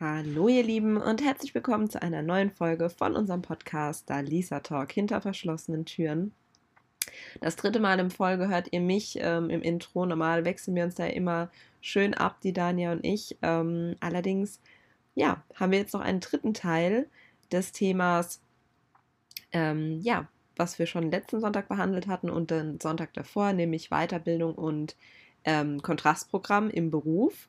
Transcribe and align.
Hallo 0.00 0.46
ihr 0.46 0.62
Lieben 0.62 0.96
und 0.96 1.24
herzlich 1.24 1.56
willkommen 1.56 1.90
zu 1.90 2.00
einer 2.00 2.22
neuen 2.22 2.52
Folge 2.52 2.88
von 2.88 3.16
unserem 3.16 3.42
Podcast 3.42 4.08
Da 4.08 4.20
Lisa 4.20 4.60
Talk 4.60 4.92
hinter 4.92 5.20
verschlossenen 5.20 5.86
Türen. 5.86 6.30
Das 7.40 7.56
dritte 7.56 7.80
Mal 7.80 7.98
in 7.98 8.12
Folge 8.12 8.46
hört 8.46 8.68
ihr 8.70 8.80
mich 8.80 9.18
ähm, 9.20 9.50
im 9.50 9.60
Intro. 9.60 10.06
Normal 10.06 10.44
wechseln 10.44 10.76
wir 10.76 10.84
uns 10.84 10.94
da 10.94 11.06
immer 11.06 11.50
schön 11.80 12.14
ab, 12.14 12.40
die 12.42 12.52
Dania 12.52 12.92
und 12.92 13.04
ich. 13.04 13.38
Ähm, 13.42 13.96
allerdings, 13.98 14.60
ja, 15.16 15.42
haben 15.56 15.72
wir 15.72 15.80
jetzt 15.80 15.94
noch 15.94 16.00
einen 16.00 16.20
dritten 16.20 16.54
Teil 16.54 17.08
des 17.50 17.72
Themas, 17.72 18.40
ähm, 19.50 19.98
ja, 20.00 20.28
was 20.54 20.78
wir 20.78 20.86
schon 20.86 21.10
letzten 21.10 21.40
Sonntag 21.40 21.66
behandelt 21.66 22.06
hatten 22.06 22.30
und 22.30 22.52
den 22.52 22.78
Sonntag 22.78 23.14
davor, 23.14 23.52
nämlich 23.52 23.90
Weiterbildung 23.90 24.54
und 24.54 24.94
ähm, 25.42 25.82
Kontrastprogramm 25.82 26.70
im 26.70 26.92
Beruf 26.92 27.48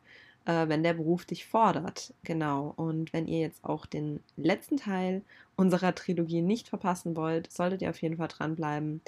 äh, 0.50 0.68
wenn 0.68 0.81
der 0.81 0.95
Beruf 0.95 1.25
dich 1.25 1.45
fordert. 1.45 2.11
Genau. 2.23 2.73
Und 2.76 3.13
wenn 3.13 3.27
ihr 3.27 3.40
jetzt 3.40 3.63
auch 3.63 3.85
den 3.85 4.20
letzten 4.35 4.77
Teil 4.77 5.21
unserer 5.55 5.94
Trilogie 5.94 6.41
nicht 6.41 6.70
verpassen 6.70 7.16
wollt, 7.16 7.52
solltet 7.52 7.84
ihr 7.84 7.91
auf 7.91 8.02
jeden 8.02 8.17
Fall 8.17 8.30
dranbleiben. 8.30 9.02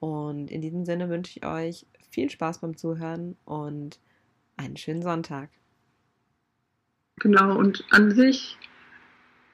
Und 0.00 0.50
in 0.50 0.60
diesem 0.60 0.84
Sinne 0.84 1.08
wünsche 1.08 1.38
ich 1.38 1.46
euch 1.46 1.86
viel 2.10 2.28
Spaß 2.28 2.58
beim 2.58 2.76
Zuhören 2.76 3.36
und 3.44 4.00
einen 4.56 4.76
schönen 4.76 5.02
Sonntag. 5.02 5.50
Genau, 7.20 7.56
und 7.56 7.84
an 7.90 8.10
sich, 8.10 8.56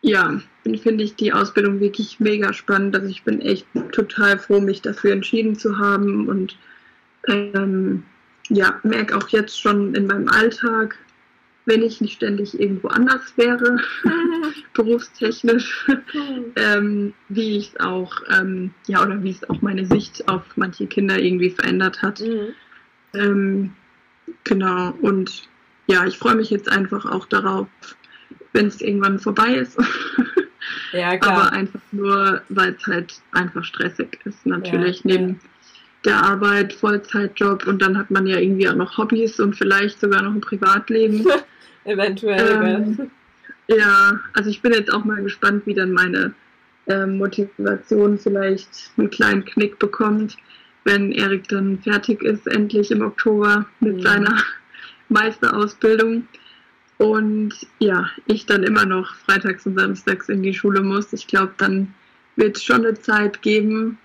ja, 0.01 0.41
finde 0.63 1.05
ich 1.05 1.15
die 1.17 1.33
Ausbildung 1.33 1.79
wirklich 1.79 2.21
mega 2.21 2.55
spannend. 2.55 2.97
Also 2.97 3.09
ich 3.09 3.23
bin 3.23 3.43
echt 3.43 3.67
total 3.93 4.39
froh, 4.39 4.61
mich 4.61 4.81
dafür 4.81 5.13
entschieden 5.13 5.57
zu 5.57 5.79
haben 5.79 6.27
und 6.27 6.57
ähm, 7.29 8.05
ja, 8.49 8.81
merke 8.83 9.17
auch 9.17 9.29
jetzt 9.29 9.61
schon 9.61 9.95
in 9.95 10.07
meinem 10.07 10.29
Alltag, 10.29 10.99
wenn 11.67 11.83
ich 11.83 12.01
nicht 12.01 12.15
ständig 12.15 12.59
irgendwo 12.59 12.89
anders 12.89 13.33
wäre, 13.37 13.79
berufstechnisch, 14.75 15.87
ähm, 16.57 17.15
wie 17.29 17.57
ich 17.57 17.73
es 17.73 17.81
auch, 17.81 18.13
ähm, 18.31 18.75
ja, 18.87 19.03
oder 19.03 19.23
wie 19.23 19.31
es 19.31 19.49
auch 19.49 19.63
meine 19.63 19.87
Sicht 19.87 20.29
auf 20.29 20.43
manche 20.57 20.87
Kinder 20.87 21.19
irgendwie 21.19 21.51
verändert 21.51 22.03
hat. 22.03 22.21
Mhm. 22.21 22.55
Ähm, 23.15 23.73
genau, 24.45 24.93
und 25.01 25.49
ja, 25.87 26.07
ich 26.07 26.19
freue 26.19 26.35
mich 26.35 26.51
jetzt 26.51 26.71
einfach 26.71 27.07
auch 27.07 27.27
darauf, 27.27 27.69
wenn 28.53 28.67
es 28.67 28.81
irgendwann 28.81 29.19
vorbei 29.19 29.55
ist. 29.55 29.79
ja, 30.93 31.17
klar. 31.17 31.33
Aber 31.33 31.53
einfach 31.53 31.81
nur, 31.93 32.43
weil 32.51 32.75
es 32.75 32.87
halt 32.87 33.15
einfach 33.33 33.65
stressig 33.65 34.19
ist, 34.25 34.45
natürlich, 34.45 34.99
ja, 34.99 35.13
neben 35.13 35.29
ja. 35.29 35.37
der 36.05 36.23
Arbeit, 36.23 36.75
Vollzeitjob 36.75 37.67
und 37.67 37.81
dann 37.81 37.97
hat 37.97 38.11
man 38.11 38.27
ja 38.27 38.39
irgendwie 38.39 38.69
auch 38.69 38.75
noch 38.75 38.99
Hobbys 38.99 39.41
und 39.41 39.57
vielleicht 39.57 39.99
sogar 39.99 40.21
noch 40.23 40.35
ein 40.35 40.43
Privatleben. 40.43 41.27
Eventuell, 41.85 42.63
ähm, 42.63 43.11
Ja, 43.67 44.21
also 44.35 44.51
ich 44.51 44.61
bin 44.61 44.73
jetzt 44.73 44.93
auch 44.93 45.05
mal 45.05 45.23
gespannt, 45.23 45.67
wie 45.67 45.75
dann 45.75 45.93
meine 45.93 46.35
ähm, 46.87 47.19
Motivation 47.19 48.19
vielleicht 48.19 48.91
einen 48.97 49.11
kleinen 49.11 49.45
Knick 49.45 49.79
bekommt, 49.79 50.37
wenn 50.85 51.13
Erik 51.13 51.49
dann 51.49 51.79
fertig 51.79 52.23
ist, 52.23 52.47
endlich 52.47 52.91
im 52.91 53.03
Oktober 53.03 53.67
mit 53.81 53.97
mhm. 53.97 54.03
seiner 54.03 54.37
Meisterausbildung. 55.09 56.29
Und 56.99 57.55
ja, 57.79 58.09
ich 58.27 58.47
dann 58.47 58.63
immer 58.63 58.85
noch 58.85 59.15
freitags 59.15 59.67
und 59.67 59.79
samstags 59.79 60.29
in 60.29 60.43
die 60.43 60.55
Schule 60.55 60.83
muss. 60.83 61.13
Ich 61.13 61.27
glaube, 61.27 61.53
dann 61.57 61.93
wird 62.37 62.57
es 62.57 62.63
schon 62.63 62.85
eine 62.85 62.95
Zeit 62.95 63.43
geben, 63.43 63.99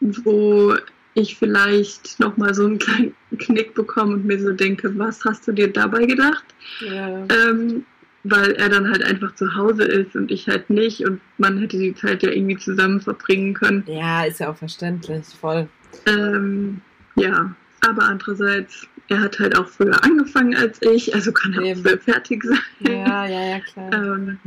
wo 0.00 0.76
ich 1.14 1.36
vielleicht 1.36 2.20
nochmal 2.20 2.54
so 2.54 2.66
einen 2.66 2.78
kleinen 2.78 3.14
Knick 3.38 3.74
bekomme 3.74 4.14
und 4.14 4.24
mir 4.24 4.40
so 4.40 4.52
denke, 4.52 4.96
was 4.98 5.24
hast 5.24 5.46
du 5.48 5.52
dir 5.52 5.72
dabei 5.72 6.04
gedacht? 6.04 6.44
Ja. 6.80 7.24
Ähm, 7.28 7.84
weil 8.24 8.52
er 8.52 8.68
dann 8.68 8.90
halt 8.90 9.02
einfach 9.04 9.34
zu 9.34 9.54
Hause 9.54 9.84
ist 9.84 10.14
und 10.14 10.30
ich 10.30 10.48
halt 10.48 10.70
nicht 10.70 11.04
und 11.04 11.20
man 11.38 11.58
hätte 11.58 11.78
die 11.78 11.94
Zeit 11.94 12.22
ja 12.22 12.30
irgendwie 12.30 12.56
zusammen 12.56 13.00
verbringen 13.00 13.54
können. 13.54 13.84
Ja, 13.86 14.24
ist 14.24 14.40
ja 14.40 14.50
auch 14.50 14.56
verständlich, 14.56 15.24
voll. 15.40 15.68
Ähm, 16.06 16.80
ja, 17.16 17.54
aber 17.86 18.02
andererseits, 18.02 18.86
er 19.08 19.20
hat 19.20 19.38
halt 19.38 19.56
auch 19.56 19.68
früher 19.68 20.02
angefangen 20.04 20.54
als 20.56 20.82
ich, 20.82 21.14
also 21.14 21.32
kann 21.32 21.54
er 21.54 21.62
Eben. 21.62 21.80
auch 21.80 21.82
früher 21.82 21.98
fertig 21.98 22.44
sein. 22.44 22.58
Ja, 22.80 23.26
ja, 23.26 23.46
ja, 23.46 23.60
klar. 23.60 23.92
ähm, 23.92 24.38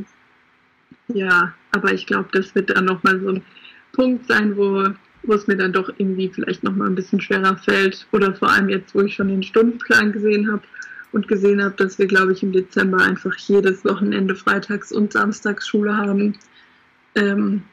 ja, 1.08 1.54
aber 1.72 1.94
ich 1.94 2.06
glaube, 2.06 2.30
das 2.34 2.54
wird 2.56 2.70
dann 2.70 2.86
nochmal 2.86 3.20
so 3.20 3.30
ein 3.30 3.44
Punkt 3.94 4.28
sein, 4.28 4.56
wo 4.56 4.88
wo 5.24 5.34
es 5.34 5.48
mir 5.48 5.56
dann 5.56 5.74
doch 5.74 5.90
irgendwie 5.98 6.30
vielleicht 6.30 6.64
nochmal 6.64 6.88
ein 6.88 6.96
bisschen 6.96 7.22
schwerer 7.22 7.58
fällt. 7.58 8.08
Oder 8.12 8.34
vor 8.34 8.50
allem 8.50 8.70
jetzt, 8.70 8.96
wo 8.96 9.02
ich 9.02 9.16
schon 9.16 9.28
den 9.28 9.44
Stundenplan 9.44 10.12
gesehen 10.12 10.52
habe 10.52 10.64
und 11.12 11.28
gesehen 11.28 11.64
habe, 11.64 11.76
dass 11.76 12.00
wir, 12.00 12.08
glaube 12.08 12.32
ich, 12.32 12.44
im 12.44 12.52
Dezember 12.52 13.00
einfach 13.00 13.36
jedes 13.38 13.84
Wochenende 13.86 14.36
Freitags- 14.36 14.92
und 14.92 15.14
Samstagsschule 15.14 15.96
haben, 15.96 16.38
ähm, 17.16 17.64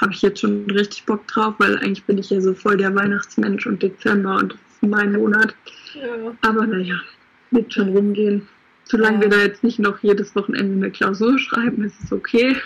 habe 0.00 0.12
ich 0.12 0.22
jetzt 0.22 0.40
schon 0.40 0.68
richtig 0.70 1.04
Bock 1.04 1.26
drauf, 1.28 1.54
weil 1.58 1.76
eigentlich 1.78 2.04
bin 2.04 2.18
ich 2.18 2.30
ja 2.30 2.40
so 2.40 2.54
voll 2.54 2.76
der 2.76 2.94
Weihnachtsmensch 2.94 3.66
und 3.66 3.82
Dezember 3.82 4.36
und 4.36 4.52
das 4.52 4.60
ist 4.60 4.82
mein 4.82 5.12
Monat. 5.12 5.54
Ja. 5.94 6.34
Aber 6.42 6.66
naja, 6.66 6.96
wird 7.50 7.72
schon 7.72 7.90
rumgehen. 7.90 8.48
Solange 8.84 9.16
ja. 9.16 9.22
wir 9.22 9.28
da 9.28 9.42
jetzt 9.42 9.62
nicht 9.62 9.78
noch 9.78 10.02
jedes 10.02 10.34
Wochenende 10.34 10.74
eine 10.76 10.90
Klausur 10.90 11.38
schreiben, 11.38 11.84
ist 11.84 12.02
es 12.02 12.12
okay. 12.12 12.56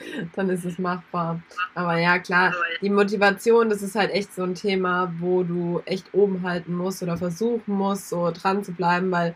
dann 0.34 0.50
ist 0.50 0.64
es 0.64 0.78
machbar. 0.78 1.40
Aber 1.74 1.98
ja, 1.98 2.18
klar, 2.18 2.52
die 2.80 2.90
Motivation, 2.90 3.68
das 3.68 3.82
ist 3.82 3.94
halt 3.94 4.10
echt 4.10 4.34
so 4.34 4.42
ein 4.42 4.54
Thema, 4.54 5.12
wo 5.18 5.42
du 5.42 5.82
echt 5.84 6.12
oben 6.12 6.42
halten 6.42 6.74
musst 6.74 7.02
oder 7.02 7.16
versuchen 7.16 7.74
musst, 7.74 8.08
so 8.08 8.30
dran 8.30 8.64
zu 8.64 8.72
bleiben, 8.72 9.10
weil 9.10 9.34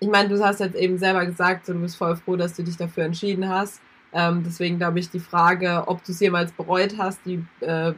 ich 0.00 0.08
meine, 0.08 0.30
du 0.30 0.42
hast 0.42 0.60
jetzt 0.60 0.76
eben 0.76 0.98
selber 0.98 1.26
gesagt, 1.26 1.66
so, 1.66 1.74
du 1.74 1.80
bist 1.80 1.96
voll 1.96 2.16
froh, 2.16 2.36
dass 2.36 2.54
du 2.54 2.62
dich 2.62 2.76
dafür 2.76 3.04
entschieden 3.04 3.48
hast. 3.48 3.80
Ähm, 4.12 4.42
deswegen 4.44 4.78
glaube 4.78 4.98
ich, 4.98 5.10
die 5.10 5.20
Frage, 5.20 5.84
ob 5.86 6.02
du 6.04 6.12
es 6.12 6.20
jemals 6.20 6.52
bereut 6.52 6.94
hast, 6.98 7.20
die 7.24 7.44
äh, 7.60 7.92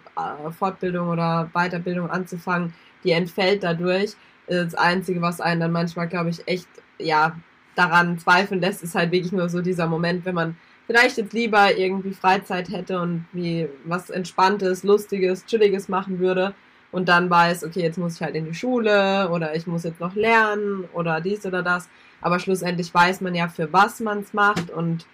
Fortbildung 0.58 1.08
oder 1.08 1.48
Weiterbildung 1.54 2.10
anzufangen, 2.10 2.74
die 3.04 3.12
entfällt 3.12 3.62
dadurch. 3.62 4.14
Das 4.46 4.74
Einzige, 4.74 5.22
was 5.22 5.40
einen 5.40 5.60
dann 5.60 5.72
manchmal, 5.72 6.08
glaube 6.08 6.30
ich, 6.30 6.46
echt, 6.46 6.68
ja, 6.98 7.36
daran 7.74 8.18
zweifeln 8.18 8.60
lässt, 8.60 8.82
ist 8.82 8.94
halt 8.94 9.12
wirklich 9.12 9.32
nur 9.32 9.48
so 9.48 9.62
dieser 9.62 9.86
Moment, 9.86 10.24
wenn 10.26 10.34
man 10.34 10.56
vielleicht 10.86 11.16
jetzt 11.16 11.32
lieber 11.32 11.76
irgendwie 11.76 12.12
Freizeit 12.12 12.70
hätte 12.70 13.00
und 13.00 13.24
wie 13.32 13.68
was 13.84 14.10
Entspanntes, 14.10 14.82
Lustiges, 14.82 15.46
Chilliges 15.46 15.88
machen 15.88 16.18
würde 16.18 16.54
und 16.90 17.08
dann 17.08 17.30
weiß, 17.30 17.64
okay, 17.64 17.80
jetzt 17.80 17.98
muss 17.98 18.16
ich 18.16 18.22
halt 18.22 18.34
in 18.34 18.44
die 18.44 18.54
Schule 18.54 19.30
oder 19.30 19.56
ich 19.56 19.66
muss 19.66 19.84
jetzt 19.84 20.00
noch 20.00 20.14
lernen 20.14 20.84
oder 20.92 21.20
dies 21.20 21.44
oder 21.46 21.62
das. 21.62 21.88
Aber 22.20 22.38
schlussendlich 22.38 22.92
weiß 22.92 23.20
man 23.20 23.34
ja, 23.34 23.48
für 23.48 23.72
was 23.72 24.00
man 24.00 24.20
es 24.20 24.32
macht 24.32 24.70
und 24.70 25.06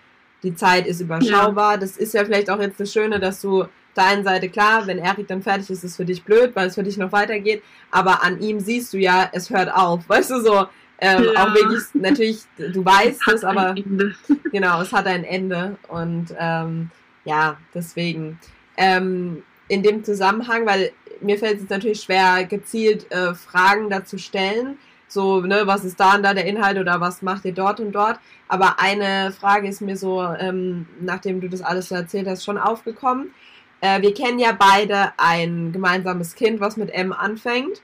die 0.42 0.54
Zeit 0.54 0.86
ist 0.86 1.00
überschaubar. 1.00 1.72
Ja. 1.72 1.78
Das 1.78 1.96
ist 1.96 2.14
ja 2.14 2.24
vielleicht 2.24 2.50
auch 2.50 2.60
jetzt 2.60 2.80
das 2.80 2.92
Schöne, 2.92 3.18
dass 3.18 3.40
du 3.40 3.64
der 3.96 4.06
einen 4.06 4.24
Seite 4.24 4.48
klar, 4.48 4.86
wenn 4.86 4.98
Erik 4.98 5.26
dann 5.26 5.42
fertig 5.42 5.70
ist, 5.70 5.78
ist 5.78 5.84
es 5.84 5.96
für 5.96 6.04
dich 6.04 6.22
blöd, 6.22 6.54
weil 6.54 6.68
es 6.68 6.76
für 6.76 6.82
dich 6.82 6.96
noch 6.96 7.10
weitergeht. 7.12 7.62
Aber 7.90 8.22
an 8.22 8.40
ihm 8.40 8.60
siehst 8.60 8.92
du 8.92 8.98
ja, 8.98 9.28
es 9.32 9.50
hört 9.50 9.72
auf. 9.74 10.08
Weißt 10.08 10.30
du 10.30 10.40
so, 10.40 10.66
ähm, 11.00 11.24
ja. 11.24 11.44
Auch 11.44 11.54
wirklich, 11.54 11.82
natürlich, 11.94 12.40
du 12.56 12.84
weißt 12.84 13.28
es, 13.28 13.44
aber 13.44 13.74
genau, 14.52 14.82
es 14.82 14.92
hat 14.92 15.06
ein 15.06 15.24
Ende. 15.24 15.76
Und 15.88 16.34
ähm, 16.38 16.90
ja, 17.24 17.56
deswegen. 17.74 18.38
Ähm, 18.76 19.42
in 19.68 19.82
dem 19.82 20.02
Zusammenhang, 20.02 20.66
weil 20.66 20.92
mir 21.20 21.38
fällt 21.38 21.62
es 21.62 21.68
natürlich 21.68 22.00
schwer, 22.00 22.44
gezielt 22.44 23.10
äh, 23.12 23.34
Fragen 23.34 23.90
dazu 23.90 24.18
stellen. 24.18 24.78
So, 25.08 25.40
ne, 25.40 25.62
was 25.64 25.84
ist 25.84 25.98
da 25.98 26.16
und 26.16 26.22
da 26.22 26.34
der 26.34 26.44
Inhalt 26.44 26.78
oder 26.78 27.00
was 27.00 27.22
macht 27.22 27.44
ihr 27.44 27.54
dort 27.54 27.80
und 27.80 27.92
dort? 27.92 28.18
Aber 28.46 28.78
eine 28.78 29.32
Frage 29.32 29.68
ist 29.68 29.80
mir 29.80 29.96
so, 29.96 30.22
ähm, 30.22 30.86
nachdem 31.00 31.40
du 31.40 31.48
das 31.48 31.62
alles 31.62 31.88
so 31.88 31.94
erzählt 31.94 32.26
hast, 32.28 32.44
schon 32.44 32.58
aufgekommen. 32.58 33.32
Äh, 33.80 34.02
wir 34.02 34.12
kennen 34.12 34.38
ja 34.38 34.52
beide 34.52 35.12
ein 35.16 35.72
gemeinsames 35.72 36.34
Kind, 36.34 36.60
was 36.60 36.76
mit 36.76 36.90
M 36.90 37.12
anfängt. 37.12 37.82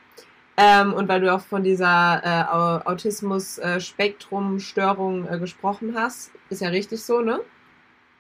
Ähm, 0.57 0.93
und 0.93 1.09
weil 1.09 1.21
du 1.21 1.35
auch 1.35 1.41
von 1.41 1.65
dieser 1.65 2.23
äh, 2.23 2.45
Autismus-Spektrum-Störung 2.89 5.27
äh, 5.29 5.37
gesprochen 5.39 5.95
hast, 5.97 6.31
ist 6.49 6.61
ja 6.61 6.69
richtig 6.69 7.03
so, 7.03 7.21
ne? 7.21 7.41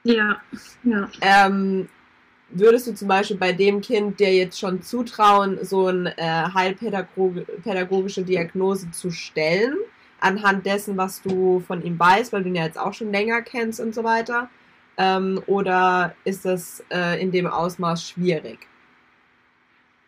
Ja, 0.03 0.43
ja. 0.83 1.09
Ähm, 1.21 1.89
würdest 2.51 2.89
du 2.89 2.95
zum 2.95 3.09
Beispiel 3.09 3.37
bei 3.37 3.53
dem 3.53 3.81
Kind 3.81 4.19
dir 4.19 4.35
jetzt 4.35 4.59
schon 4.59 4.83
zutrauen, 4.83 5.59
so 5.63 5.87
eine 5.87 6.19
äh, 6.19 6.49
heilpädagogische 6.53 8.23
Diagnose 8.23 8.91
zu 8.91 9.11
stellen, 9.11 9.77
anhand 10.21 10.67
dessen, 10.67 10.97
was 10.97 11.23
du 11.23 11.61
von 11.61 11.85
ihm 11.85 11.99
weißt, 11.99 12.33
weil 12.33 12.43
du 12.43 12.49
ihn 12.49 12.57
ja 12.57 12.65
jetzt 12.65 12.79
auch 12.79 12.95
schon 12.95 13.13
länger 13.13 13.43
kennst 13.43 13.81
und 13.81 13.95
so 13.95 14.03
weiter? 14.03 14.51
Ähm, 14.97 15.41
oder 15.47 16.15
ist 16.25 16.45
das 16.45 16.83
äh, 16.91 17.21
in 17.21 17.31
dem 17.31 17.47
Ausmaß 17.47 18.09
schwierig? 18.09 18.67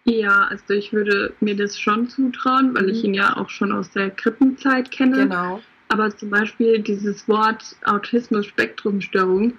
Ja, 0.06 0.46
also 0.50 0.72
ich 0.72 0.92
würde 0.92 1.34
mir 1.40 1.56
das 1.56 1.78
schon 1.78 2.08
zutrauen, 2.08 2.74
weil 2.74 2.84
mhm. 2.84 2.88
ich 2.90 3.04
ihn 3.04 3.14
ja 3.14 3.36
auch 3.36 3.50
schon 3.50 3.72
aus 3.72 3.90
der 3.90 4.10
Krippenzeit 4.10 4.90
kenne. 4.90 5.24
Genau. 5.24 5.60
Aber 5.88 6.16
zum 6.16 6.30
Beispiel 6.30 6.78
dieses 6.80 7.28
Wort 7.28 7.76
Autismus-Spektrum-Störung 7.84 9.54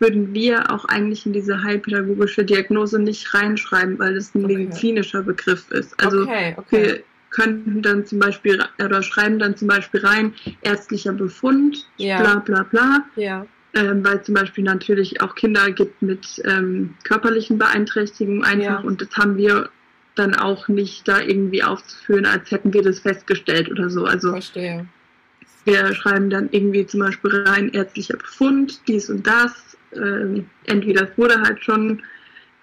würden 0.00 0.34
wir 0.34 0.70
auch 0.72 0.84
eigentlich 0.86 1.24
in 1.26 1.32
diese 1.32 1.62
heilpädagogische 1.62 2.44
Diagnose 2.44 2.98
nicht 2.98 3.32
reinschreiben, 3.32 3.98
weil 3.98 4.14
das 4.14 4.34
ein 4.34 4.44
okay. 4.44 4.56
medizinischer 4.56 5.22
Begriff 5.22 5.70
ist. 5.70 5.98
Also 6.04 6.22
okay, 6.22 6.54
okay. 6.56 6.82
wir 6.82 7.02
könnten 7.30 7.82
dann 7.82 8.04
zum 8.04 8.18
Beispiel 8.18 8.62
oder 8.84 9.02
schreiben 9.02 9.38
dann 9.38 9.56
zum 9.56 9.68
Beispiel 9.68 10.00
rein, 10.00 10.34
ärztlicher 10.62 11.12
Befund, 11.12 11.88
ja. 11.96 12.20
bla 12.20 12.38
bla 12.40 12.62
bla. 12.64 13.04
Ja. 13.16 13.46
Ähm, 13.76 14.04
weil 14.04 14.22
zum 14.22 14.34
Beispiel 14.34 14.62
natürlich 14.62 15.20
auch 15.20 15.34
Kinder 15.34 15.72
gibt 15.72 16.00
mit 16.00 16.40
ähm, 16.44 16.94
körperlichen 17.02 17.58
Beeinträchtigungen 17.58 18.44
einfach 18.44 18.64
ja. 18.64 18.86
und 18.86 19.00
das 19.00 19.10
haben 19.16 19.36
wir 19.36 19.68
dann 20.14 20.34
auch 20.34 20.68
nicht 20.68 21.08
da 21.08 21.20
irgendwie 21.20 21.62
aufzuführen, 21.62 22.26
als 22.26 22.50
hätten 22.50 22.72
wir 22.72 22.82
das 22.82 23.00
festgestellt 23.00 23.70
oder 23.70 23.90
so. 23.90 24.04
Also 24.04 24.30
Verstehe. 24.30 24.86
wir 25.64 25.94
schreiben 25.94 26.30
dann 26.30 26.48
irgendwie 26.52 26.86
zum 26.86 27.00
Beispiel 27.00 27.42
rein 27.42 27.70
ärztlicher 27.70 28.16
Befund, 28.16 28.80
dies 28.86 29.10
und 29.10 29.26
das. 29.26 29.76
Ähm, 29.94 30.46
entweder 30.66 31.10
es 31.10 31.18
wurde 31.18 31.40
halt 31.40 31.62
schon 31.62 32.02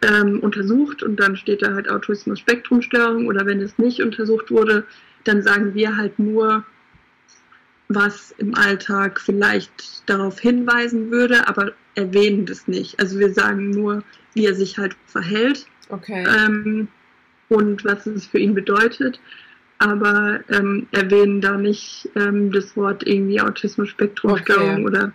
ähm, 0.02 0.40
untersucht 0.40 1.04
und 1.04 1.20
dann 1.20 1.36
steht 1.36 1.62
da 1.62 1.74
halt 1.74 1.90
Autismus-Spektrumstörung 1.90 3.28
oder 3.28 3.46
wenn 3.46 3.62
es 3.62 3.78
nicht 3.78 4.02
untersucht 4.02 4.50
wurde, 4.52 4.86
dann 5.24 5.42
sagen 5.42 5.74
wir 5.74 5.96
halt 5.96 6.18
nur, 6.18 6.66
was 7.88 8.34
im 8.38 8.56
Alltag 8.56 9.20
vielleicht 9.20 10.10
darauf 10.10 10.40
hinweisen 10.40 11.12
würde, 11.12 11.48
aber 11.48 11.74
erwähnen 11.96 12.46
das 12.46 12.68
nicht. 12.68 13.00
Also 13.00 13.20
wir 13.20 13.34
sagen 13.34 13.70
nur, 13.70 14.04
wie 14.34 14.46
er 14.46 14.56
sich 14.56 14.78
halt 14.78 14.96
verhält 15.06 15.68
okay. 15.90 16.26
ähm, 16.26 16.88
und 17.52 17.84
was 17.84 18.06
es 18.06 18.26
für 18.26 18.40
ihn 18.40 18.56
bedeutet, 18.56 19.20
aber 19.78 20.40
ähm, 20.50 20.88
erwähnen 20.92 21.42
da 21.42 21.58
nicht 21.58 22.10
ähm, 22.16 22.52
das 22.52 22.78
Wort 22.78 23.06
irgendwie 23.06 23.42
Autismus-Spektrumstörung 23.42 24.86
okay. 24.86 24.86
oder 24.86 25.14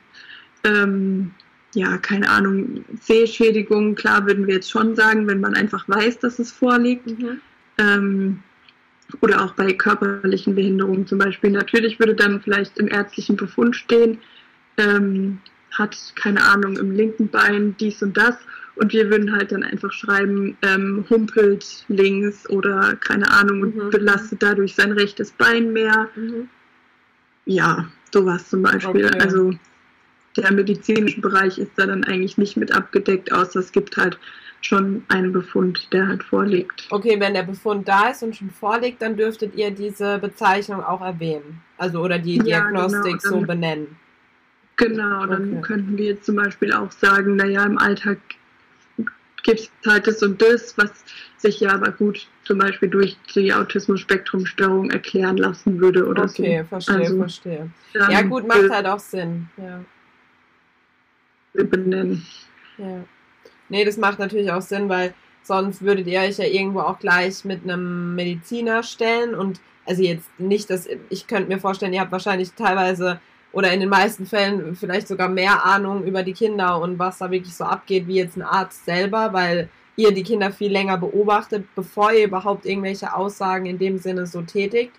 ähm, 0.64 1.30
ja, 1.74 1.96
keine 1.96 2.28
Ahnung, 2.28 2.84
Sehschädigung, 3.00 3.94
klar 3.94 4.26
würden 4.26 4.46
wir 4.46 4.54
jetzt 4.54 4.70
schon 4.70 4.94
sagen, 4.94 5.26
wenn 5.26 5.40
man 5.40 5.54
einfach 5.54 5.88
weiß, 5.88 6.18
dass 6.18 6.38
es 6.38 6.52
vorliegt. 6.52 7.06
Mhm. 7.06 7.40
Ähm, 7.78 8.42
oder 9.20 9.44
auch 9.44 9.52
bei 9.52 9.72
körperlichen 9.72 10.54
Behinderungen 10.54 11.06
zum 11.06 11.18
Beispiel. 11.18 11.50
Natürlich 11.50 11.98
würde 11.98 12.14
dann 12.14 12.40
vielleicht 12.40 12.76
im 12.78 12.88
ärztlichen 12.88 13.36
Befund 13.36 13.76
stehen, 13.76 14.18
ähm, 14.78 15.38
hat 15.70 15.96
keine 16.16 16.42
Ahnung 16.42 16.76
im 16.76 16.90
linken 16.90 17.28
Bein 17.28 17.76
dies 17.78 18.02
und 18.02 18.16
das 18.16 18.36
und 18.76 18.92
wir 18.92 19.10
würden 19.10 19.32
halt 19.34 19.52
dann 19.52 19.62
einfach 19.62 19.92
schreiben, 19.92 20.56
ähm, 20.62 21.04
humpelt 21.08 21.84
links 21.88 22.48
oder 22.50 22.96
keine 22.96 23.30
Ahnung 23.30 23.62
und 23.62 23.76
mhm. 23.76 23.90
belastet 23.90 24.42
dadurch 24.42 24.74
sein 24.74 24.92
rechtes 24.92 25.32
Bein 25.32 25.72
mehr. 25.72 26.08
Mhm. 26.14 26.48
Ja, 27.46 27.88
sowas 28.12 28.48
zum 28.48 28.62
Beispiel. 28.62 29.06
Okay. 29.06 29.18
Also 29.18 29.52
der 30.36 30.52
medizinische 30.52 31.20
Bereich 31.20 31.58
ist 31.58 31.72
da 31.76 31.86
dann 31.86 32.04
eigentlich 32.04 32.36
nicht 32.36 32.56
mit 32.56 32.72
abgedeckt, 32.72 33.32
außer 33.32 33.60
es 33.60 33.72
gibt 33.72 33.96
halt 33.96 34.18
schon 34.60 35.04
einen 35.08 35.32
Befund, 35.32 35.92
der 35.92 36.08
halt 36.08 36.22
vorliegt. 36.24 36.86
Okay, 36.90 37.18
wenn 37.18 37.34
der 37.34 37.44
Befund 37.44 37.86
da 37.88 38.10
ist 38.10 38.22
und 38.22 38.36
schon 38.36 38.50
vorliegt, 38.50 39.00
dann 39.00 39.16
dürftet 39.16 39.54
ihr 39.54 39.70
diese 39.70 40.18
Bezeichnung 40.18 40.82
auch 40.82 41.00
erwähnen. 41.00 41.62
Also 41.78 42.00
oder 42.00 42.18
die 42.18 42.38
Diagnostik 42.38 43.04
ja, 43.04 43.18
genau, 43.18 43.30
dann, 43.30 43.40
so 43.40 43.46
benennen. 43.46 43.96
Genau, 44.76 45.26
dann 45.26 45.52
okay. 45.52 45.62
könnten 45.62 45.96
wir 45.96 46.06
jetzt 46.06 46.26
zum 46.26 46.36
Beispiel 46.36 46.72
auch 46.72 46.90
sagen, 46.90 47.36
naja, 47.36 47.64
im 47.64 47.78
Alltag 47.78 48.18
gibt 49.46 49.60
es 49.60 49.70
halt 49.90 50.06
das 50.06 50.22
und 50.22 50.42
das, 50.42 50.76
was 50.76 50.90
sich 51.38 51.60
ja 51.60 51.72
aber 51.72 51.92
gut 51.92 52.26
zum 52.44 52.58
Beispiel 52.58 52.88
durch 52.88 53.16
die 53.34 53.52
Autismus-Spektrum-Störung 53.52 54.90
erklären 54.90 55.38
lassen 55.38 55.80
würde 55.80 56.06
oder 56.06 56.24
okay, 56.24 56.32
so. 56.36 56.42
Okay, 56.42 56.64
verstehe, 56.64 56.96
also, 56.96 57.18
verstehe. 57.18 57.70
Ja 57.94 58.22
gut, 58.22 58.46
macht 58.46 58.70
halt 58.70 58.86
auch 58.86 58.98
Sinn. 58.98 59.48
Ja 59.56 59.80
benennen. 61.64 62.26
Ja. 62.78 63.04
Nee, 63.68 63.84
das 63.84 63.96
macht 63.96 64.18
natürlich 64.18 64.50
auch 64.50 64.62
Sinn, 64.62 64.88
weil 64.88 65.14
sonst 65.42 65.82
würdet 65.82 66.06
ihr 66.06 66.20
euch 66.20 66.38
ja 66.38 66.44
irgendwo 66.44 66.80
auch 66.80 66.98
gleich 66.98 67.44
mit 67.44 67.62
einem 67.64 68.14
Mediziner 68.14 68.82
stellen 68.82 69.34
und 69.34 69.60
also 69.84 70.02
jetzt 70.02 70.28
nicht, 70.38 70.68
dass 70.70 70.88
ich 71.10 71.26
könnte 71.26 71.48
mir 71.48 71.60
vorstellen, 71.60 71.92
ihr 71.92 72.00
habt 72.00 72.12
wahrscheinlich 72.12 72.52
teilweise 72.52 73.20
oder 73.56 73.72
in 73.72 73.80
den 73.80 73.88
meisten 73.88 74.26
Fällen 74.26 74.76
vielleicht 74.76 75.08
sogar 75.08 75.30
mehr 75.30 75.64
Ahnung 75.64 76.04
über 76.04 76.22
die 76.22 76.34
Kinder 76.34 76.78
und 76.78 76.98
was 76.98 77.16
da 77.16 77.30
wirklich 77.30 77.56
so 77.56 77.64
abgeht, 77.64 78.06
wie 78.06 78.16
jetzt 78.16 78.36
ein 78.36 78.42
Arzt 78.42 78.84
selber, 78.84 79.32
weil 79.32 79.70
ihr 79.96 80.12
die 80.12 80.24
Kinder 80.24 80.52
viel 80.52 80.70
länger 80.70 80.98
beobachtet, 80.98 81.64
bevor 81.74 82.12
ihr 82.12 82.26
überhaupt 82.26 82.66
irgendwelche 82.66 83.14
Aussagen 83.14 83.64
in 83.64 83.78
dem 83.78 83.96
Sinne 83.96 84.26
so 84.26 84.42
tätigt 84.42 84.92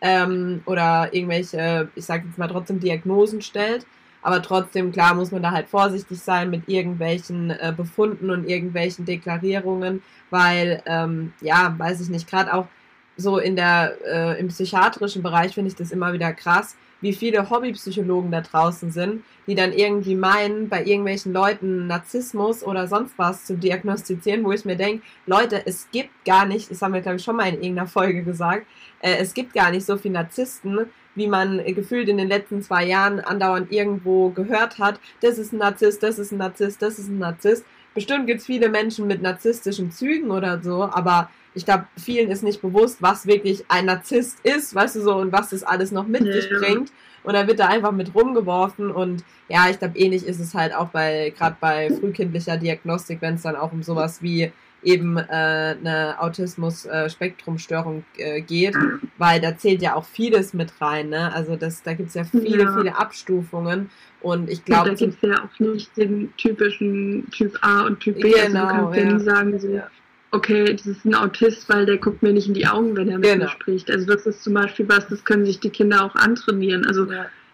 ähm, 0.00 0.62
oder 0.64 1.12
irgendwelche, 1.12 1.88
ich 1.96 2.04
sage 2.04 2.26
jetzt 2.28 2.38
mal 2.38 2.46
trotzdem 2.46 2.78
Diagnosen 2.78 3.42
stellt. 3.42 3.84
Aber 4.22 4.40
trotzdem, 4.40 4.92
klar, 4.92 5.14
muss 5.14 5.32
man 5.32 5.42
da 5.42 5.50
halt 5.50 5.66
vorsichtig 5.66 6.20
sein 6.20 6.50
mit 6.50 6.68
irgendwelchen 6.68 7.50
äh, 7.50 7.74
Befunden 7.76 8.30
und 8.30 8.48
irgendwelchen 8.48 9.04
Deklarierungen, 9.04 10.04
weil, 10.30 10.80
ähm, 10.86 11.32
ja, 11.40 11.74
weiß 11.76 12.00
ich 12.00 12.10
nicht, 12.10 12.30
gerade 12.30 12.54
auch 12.54 12.68
so 13.16 13.38
in 13.38 13.56
der, 13.56 13.96
äh, 14.06 14.38
im 14.38 14.48
psychiatrischen 14.48 15.24
Bereich 15.24 15.52
finde 15.52 15.70
ich 15.70 15.76
das 15.76 15.90
immer 15.90 16.12
wieder 16.12 16.32
krass, 16.32 16.76
wie 17.04 17.12
viele 17.12 17.50
Hobbypsychologen 17.50 18.30
da 18.30 18.40
draußen 18.40 18.90
sind, 18.90 19.24
die 19.46 19.54
dann 19.54 19.74
irgendwie 19.74 20.14
meinen, 20.14 20.70
bei 20.70 20.82
irgendwelchen 20.82 21.34
Leuten 21.34 21.86
Narzissmus 21.86 22.64
oder 22.64 22.88
sonst 22.88 23.12
was 23.18 23.44
zu 23.44 23.58
diagnostizieren, 23.58 24.42
wo 24.42 24.52
ich 24.52 24.64
mir 24.64 24.76
denke, 24.76 25.04
Leute, 25.26 25.66
es 25.66 25.86
gibt 25.92 26.24
gar 26.24 26.46
nicht, 26.46 26.70
das 26.70 26.80
haben 26.80 26.94
wir 26.94 27.02
glaube 27.02 27.18
ich 27.18 27.22
schon 27.22 27.36
mal 27.36 27.46
in 27.48 27.56
irgendeiner 27.56 27.88
Folge 27.88 28.22
gesagt, 28.22 28.66
äh, 29.00 29.16
es 29.18 29.34
gibt 29.34 29.52
gar 29.52 29.70
nicht 29.70 29.84
so 29.84 29.98
viele 29.98 30.14
Narzissten, 30.14 30.86
wie 31.14 31.26
man 31.26 31.62
gefühlt 31.74 32.08
in 32.08 32.16
den 32.16 32.28
letzten 32.28 32.62
zwei 32.62 32.86
Jahren 32.86 33.20
andauernd 33.20 33.70
irgendwo 33.70 34.30
gehört 34.30 34.78
hat, 34.78 34.98
das 35.20 35.36
ist 35.36 35.52
ein 35.52 35.58
Narzisst, 35.58 36.02
das 36.02 36.18
ist 36.18 36.32
ein 36.32 36.38
Narzisst, 36.38 36.80
das 36.80 36.98
ist 36.98 37.08
ein 37.08 37.18
Narzisst. 37.18 37.66
Bestimmt 37.94 38.26
gibt 38.26 38.40
es 38.40 38.46
viele 38.46 38.68
Menschen 38.68 39.06
mit 39.06 39.22
narzisstischen 39.22 39.90
Zügen 39.92 40.30
oder 40.30 40.60
so, 40.62 40.82
aber 40.82 41.30
ich 41.54 41.64
glaube, 41.64 41.86
vielen 41.96 42.30
ist 42.30 42.42
nicht 42.42 42.60
bewusst, 42.60 43.00
was 43.00 43.26
wirklich 43.26 43.64
ein 43.68 43.86
Narzisst 43.86 44.38
ist, 44.42 44.74
weißt 44.74 44.96
du 44.96 45.02
so, 45.02 45.14
und 45.16 45.32
was 45.32 45.50
das 45.50 45.62
alles 45.62 45.92
noch 45.92 46.06
mit 46.06 46.24
sich 46.24 46.48
bringt. 46.50 46.90
Und 47.22 47.34
da 47.34 47.46
wird 47.46 47.60
da 47.60 47.68
einfach 47.68 47.92
mit 47.92 48.14
rumgeworfen 48.14 48.90
und 48.90 49.24
ja, 49.48 49.70
ich 49.70 49.78
glaube, 49.78 49.96
ähnlich 49.98 50.26
ist 50.26 50.40
es 50.40 50.54
halt 50.54 50.74
auch 50.74 50.88
bei, 50.88 51.32
gerade 51.36 51.56
bei 51.60 51.88
frühkindlicher 51.88 52.56
Diagnostik, 52.56 53.22
wenn 53.22 53.34
es 53.34 53.42
dann 53.42 53.56
auch 53.56 53.72
um 53.72 53.82
sowas 53.82 54.20
wie 54.20 54.52
eben 54.84 55.16
äh, 55.16 55.22
eine 55.28 56.16
Autismus-Spektrumstörung 56.20 58.04
äh, 58.16 58.40
geht, 58.42 58.76
weil 59.18 59.40
da 59.40 59.56
zählt 59.56 59.82
ja 59.82 59.94
auch 59.94 60.04
vieles 60.04 60.54
mit 60.54 60.80
rein. 60.80 61.08
Ne? 61.08 61.32
Also 61.32 61.56
das, 61.56 61.82
da 61.82 61.94
gibt 61.94 62.10
es 62.10 62.14
ja 62.14 62.24
viele, 62.24 62.64
ja. 62.64 62.76
viele 62.76 62.96
Abstufungen. 62.96 63.90
Und 64.20 64.48
ich 64.48 64.64
glaube. 64.64 64.90
Da 64.90 64.94
gibt 64.94 65.14
es 65.22 65.28
ja 65.28 65.44
auch 65.44 65.58
nicht 65.58 65.96
den 65.96 66.34
typischen 66.36 67.28
Typ 67.30 67.58
A 67.60 67.82
und 67.82 68.00
Typ 68.00 68.20
B. 68.20 68.30
Genau, 68.30 68.38
also 68.38 68.46
du 68.46 68.60
genau, 68.60 68.90
kannst 68.90 68.96
ja, 68.96 69.02
ja 69.02 69.12
nicht 69.12 69.24
sagen, 69.24 69.58
so, 69.58 69.68
ja. 69.68 69.90
okay, 70.30 70.72
das 70.72 70.86
ist 70.86 71.04
ein 71.04 71.14
Autist, 71.14 71.68
weil 71.68 71.86
der 71.86 71.98
guckt 71.98 72.22
mir 72.22 72.32
nicht 72.32 72.48
in 72.48 72.54
die 72.54 72.66
Augen, 72.66 72.96
wenn 72.96 73.08
er 73.08 73.18
mit 73.18 73.30
genau. 73.30 73.44
mir 73.44 73.50
spricht. 73.50 73.90
Also 73.90 74.06
das 74.06 74.26
ist 74.26 74.42
zum 74.42 74.54
Beispiel 74.54 74.88
was, 74.88 75.08
das 75.08 75.24
können 75.24 75.44
sich 75.44 75.60
die 75.60 75.70
Kinder 75.70 76.04
auch 76.04 76.14
antrainieren. 76.14 76.86
Also 76.86 77.06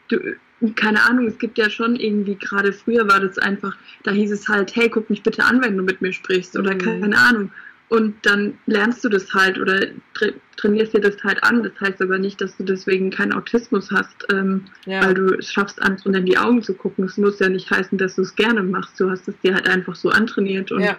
du, 0.09 0.37
keine 0.77 1.03
Ahnung, 1.03 1.27
es 1.27 1.39
gibt 1.39 1.59
ja 1.59 1.71
schon 1.71 1.97
irgendwie, 1.97 2.37
gerade 2.37 2.73
früher 2.73 3.09
war 3.09 3.21
das 3.21 3.39
einfach, 3.39 3.77
da 4.03 4.11
hieß 4.11 4.31
es 4.31 4.49
halt, 4.49 4.75
hey, 4.77 4.89
guck 4.89 5.09
mich 5.09 5.23
bitte 5.23 5.45
an, 5.45 5.63
wenn 5.63 5.77
du 5.77 5.83
mit 5.83 6.03
mir 6.03 6.13
sprichst 6.13 6.57
oder 6.57 6.75
mhm. 6.75 6.79
keine 6.79 7.19
Ahnung. 7.19 7.51
Und 7.89 8.15
dann 8.25 8.57
lernst 8.67 9.03
du 9.03 9.09
das 9.09 9.35
halt 9.35 9.59
oder 9.59 9.81
tra 10.15 10.29
trainierst 10.57 10.95
dir 10.95 11.01
das 11.01 11.25
halt 11.25 11.43
an. 11.43 11.65
Das 11.65 11.73
heißt 11.81 12.01
aber 12.01 12.19
nicht, 12.19 12.41
dass 12.41 12.57
du 12.57 12.63
deswegen 12.63 13.11
keinen 13.11 13.33
Autismus 13.33 13.91
hast, 13.91 14.27
ähm, 14.31 14.67
ja. 14.85 15.03
weil 15.03 15.15
du 15.15 15.35
es 15.39 15.51
schaffst, 15.51 15.83
anderen 15.83 16.15
in 16.15 16.27
die 16.27 16.39
Augen 16.39 16.63
zu 16.63 16.75
gucken. 16.75 17.07
Es 17.07 17.17
muss 17.17 17.41
ja 17.41 17.49
nicht 17.49 17.69
heißen, 17.69 17.99
dass 17.99 18.15
du 18.15 18.23
es 18.23 18.37
gerne 18.37 18.63
machst. 18.63 19.01
Du 19.01 19.11
hast 19.11 19.27
es 19.27 19.35
dir 19.41 19.55
halt 19.55 19.69
einfach 19.69 19.97
so 19.97 20.11
antrainiert 20.11 20.71
und 20.71 20.83
ja. 20.83 20.99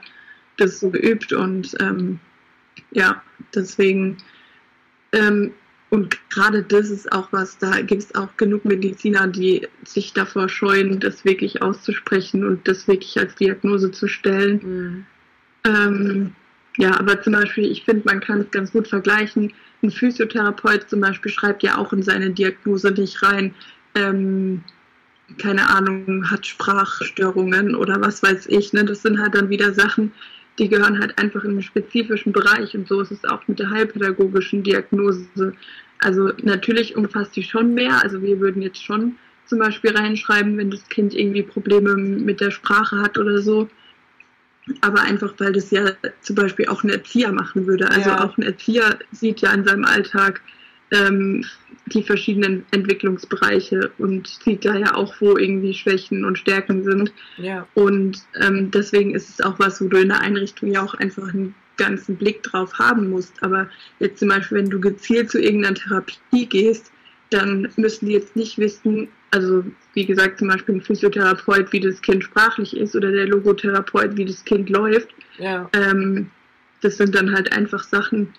das 0.57 0.81
so 0.81 0.89
geübt. 0.89 1.31
Und 1.31 1.75
ähm, 1.79 2.19
ja, 2.91 3.21
deswegen 3.55 4.17
ähm, 5.13 5.53
und 5.91 6.17
gerade 6.29 6.63
das 6.63 6.89
ist 6.89 7.11
auch 7.11 7.27
was, 7.31 7.57
da 7.57 7.81
gibt 7.81 8.03
es 8.03 8.15
auch 8.15 8.37
genug 8.37 8.63
Mediziner, 8.63 9.27
die 9.27 9.67
sich 9.83 10.13
davor 10.13 10.47
scheuen, 10.47 11.01
das 11.01 11.25
wirklich 11.25 11.61
auszusprechen 11.61 12.45
und 12.45 12.65
das 12.65 12.87
wirklich 12.87 13.19
als 13.19 13.35
Diagnose 13.35 13.91
zu 13.91 14.07
stellen. 14.07 14.61
Mhm. 14.63 15.05
Ähm, 15.65 16.35
ja, 16.77 16.97
aber 16.97 17.21
zum 17.21 17.33
Beispiel, 17.33 17.69
ich 17.69 17.83
finde, 17.83 18.03
man 18.05 18.21
kann 18.21 18.39
es 18.39 18.51
ganz 18.51 18.71
gut 18.71 18.87
vergleichen. 18.87 19.51
Ein 19.83 19.91
Physiotherapeut 19.91 20.89
zum 20.89 21.01
Beispiel 21.01 21.29
schreibt 21.29 21.61
ja 21.61 21.77
auch 21.77 21.91
in 21.91 22.03
seine 22.03 22.29
Diagnose 22.29 22.91
nicht 22.91 23.21
rein, 23.21 23.53
ähm, 23.95 24.63
keine 25.39 25.69
Ahnung, 25.69 26.31
hat 26.31 26.47
Sprachstörungen 26.47 27.75
oder 27.75 27.99
was 27.99 28.23
weiß 28.23 28.47
ich. 28.47 28.71
Ne? 28.71 28.85
Das 28.85 29.01
sind 29.01 29.19
halt 29.19 29.35
dann 29.35 29.49
wieder 29.49 29.73
Sachen, 29.73 30.13
die 30.59 30.69
gehören 30.69 30.99
halt 30.99 31.17
einfach 31.17 31.43
in 31.43 31.51
einen 31.51 31.61
spezifischen 31.61 32.33
Bereich 32.33 32.75
und 32.75 32.87
so 32.87 33.01
ist 33.01 33.11
es 33.11 33.25
auch 33.25 33.47
mit 33.47 33.59
der 33.59 33.69
heilpädagogischen 33.69 34.63
Diagnose. 34.63 35.53
Also 35.99 36.31
natürlich 36.43 36.95
umfasst 36.95 37.35
die 37.35 37.43
schon 37.43 37.73
mehr. 37.73 38.01
Also 38.03 38.21
wir 38.21 38.39
würden 38.39 38.61
jetzt 38.61 38.83
schon 38.83 39.15
zum 39.45 39.59
Beispiel 39.59 39.95
reinschreiben, 39.95 40.57
wenn 40.57 40.71
das 40.71 40.87
Kind 40.89 41.13
irgendwie 41.13 41.43
Probleme 41.43 41.95
mit 41.95 42.41
der 42.41 42.51
Sprache 42.51 42.99
hat 43.01 43.17
oder 43.17 43.39
so. 43.39 43.69
Aber 44.81 45.01
einfach, 45.01 45.33
weil 45.39 45.53
das 45.53 45.71
ja 45.71 45.91
zum 46.21 46.35
Beispiel 46.35 46.67
auch 46.67 46.83
ein 46.83 46.89
Erzieher 46.89 47.31
machen 47.31 47.65
würde. 47.65 47.89
Also 47.89 48.09
ja. 48.09 48.23
auch 48.23 48.37
ein 48.37 48.43
Erzieher 48.43 48.99
sieht 49.11 49.41
ja 49.41 49.53
in 49.53 49.63
seinem 49.63 49.85
Alltag 49.85 50.41
ähm, 50.91 51.45
die 51.87 52.03
verschiedenen 52.03 52.65
Entwicklungsbereiche 52.71 53.91
und 53.97 54.27
sieht 54.27 54.65
da 54.65 54.75
ja 54.75 54.93
auch, 54.93 55.13
wo 55.19 55.37
irgendwie 55.37 55.73
Schwächen 55.73 56.23
und 56.25 56.37
Stärken 56.37 56.83
sind. 56.83 57.11
Ja. 57.37 57.67
Und 57.73 58.19
ähm, 58.39 58.71
deswegen 58.71 59.15
ist 59.15 59.29
es 59.29 59.41
auch 59.41 59.57
was, 59.59 59.81
wo 59.81 59.87
du 59.87 59.97
in 59.97 60.09
der 60.09 60.21
Einrichtung 60.21 60.71
ja 60.71 60.83
auch 60.83 60.93
einfach 60.95 61.33
einen 61.33 61.55
ganzen 61.77 62.15
Blick 62.15 62.43
drauf 62.43 62.77
haben 62.77 63.09
musst. 63.09 63.41
Aber 63.41 63.69
jetzt 63.99 64.19
zum 64.19 64.29
Beispiel, 64.29 64.59
wenn 64.59 64.69
du 64.69 64.79
gezielt 64.79 65.31
zu 65.31 65.41
irgendeiner 65.41 65.75
Therapie 65.75 66.45
gehst, 66.45 66.91
dann 67.29 67.69
müssen 67.77 68.07
die 68.07 68.13
jetzt 68.13 68.35
nicht 68.35 68.57
wissen, 68.57 69.07
also 69.31 69.63
wie 69.93 70.05
gesagt, 70.05 70.39
zum 70.39 70.49
Beispiel 70.49 70.75
ein 70.75 70.81
Physiotherapeut, 70.81 71.71
wie 71.71 71.79
das 71.79 72.01
Kind 72.01 72.23
sprachlich 72.23 72.75
ist 72.75 72.95
oder 72.95 73.11
der 73.11 73.27
Logotherapeut, 73.27 74.17
wie 74.17 74.25
das 74.25 74.43
Kind 74.43 74.69
läuft. 74.69 75.09
Ja. 75.37 75.69
Ähm, 75.73 76.29
das 76.81 76.97
sind 76.97 77.15
dann 77.15 77.33
halt 77.33 77.51
einfach 77.53 77.83
Sachen, 77.83 78.33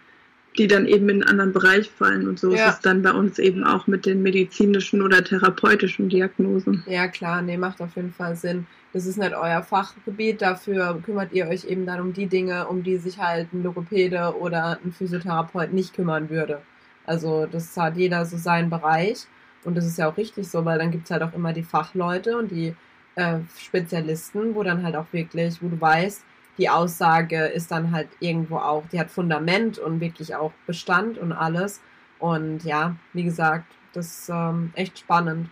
die 0.58 0.66
dann 0.66 0.86
eben 0.86 1.08
in 1.08 1.22
einen 1.22 1.30
anderen 1.30 1.52
Bereich 1.52 1.90
fallen. 1.90 2.28
Und 2.28 2.38
so 2.38 2.52
ja. 2.54 2.68
ist 2.68 2.74
es 2.74 2.80
dann 2.80 3.02
bei 3.02 3.12
uns 3.12 3.38
eben 3.38 3.64
auch 3.64 3.86
mit 3.86 4.06
den 4.06 4.22
medizinischen 4.22 5.02
oder 5.02 5.24
therapeutischen 5.24 6.08
Diagnosen. 6.08 6.82
Ja, 6.86 7.08
klar, 7.08 7.42
nee, 7.42 7.56
macht 7.56 7.80
auf 7.80 7.96
jeden 7.96 8.12
Fall 8.12 8.36
Sinn. 8.36 8.66
Das 8.92 9.06
ist 9.06 9.16
nicht 9.16 9.34
euer 9.34 9.62
Fachgebiet, 9.62 10.42
dafür 10.42 11.00
kümmert 11.02 11.32
ihr 11.32 11.48
euch 11.48 11.64
eben 11.64 11.86
dann 11.86 12.00
um 12.00 12.12
die 12.12 12.26
Dinge, 12.26 12.66
um 12.66 12.82
die 12.82 12.98
sich 12.98 13.18
halt 13.18 13.50
ein 13.52 13.62
Logopäde 13.62 14.36
oder 14.38 14.78
ein 14.84 14.92
Physiotherapeut 14.92 15.72
nicht 15.72 15.94
kümmern 15.94 16.28
würde. 16.28 16.60
Also 17.06 17.46
das 17.46 17.74
hat 17.76 17.96
jeder 17.96 18.26
so 18.26 18.36
seinen 18.36 18.68
Bereich 18.68 19.26
und 19.64 19.76
das 19.76 19.86
ist 19.86 19.96
ja 19.96 20.10
auch 20.10 20.16
richtig 20.18 20.48
so, 20.48 20.64
weil 20.66 20.78
dann 20.78 20.90
gibt 20.90 21.04
es 21.04 21.10
halt 21.10 21.22
auch 21.22 21.32
immer 21.32 21.54
die 21.54 21.62
Fachleute 21.62 22.36
und 22.36 22.50
die 22.50 22.74
äh, 23.14 23.38
Spezialisten, 23.58 24.54
wo 24.54 24.62
dann 24.62 24.82
halt 24.82 24.96
auch 24.96 25.06
wirklich, 25.12 25.62
wo 25.62 25.68
du 25.68 25.80
weißt, 25.80 26.22
die 26.58 26.68
Aussage 26.68 27.46
ist 27.46 27.70
dann 27.70 27.92
halt 27.92 28.08
irgendwo 28.20 28.56
auch, 28.56 28.84
die 28.92 29.00
hat 29.00 29.10
Fundament 29.10 29.78
und 29.78 30.00
wirklich 30.00 30.34
auch 30.34 30.52
Bestand 30.66 31.18
und 31.18 31.32
alles. 31.32 31.80
Und 32.18 32.64
ja, 32.64 32.94
wie 33.12 33.24
gesagt, 33.24 33.64
das 33.92 34.06
ist 34.06 34.28
ähm, 34.28 34.72
echt 34.74 34.98
spannend. 34.98 35.48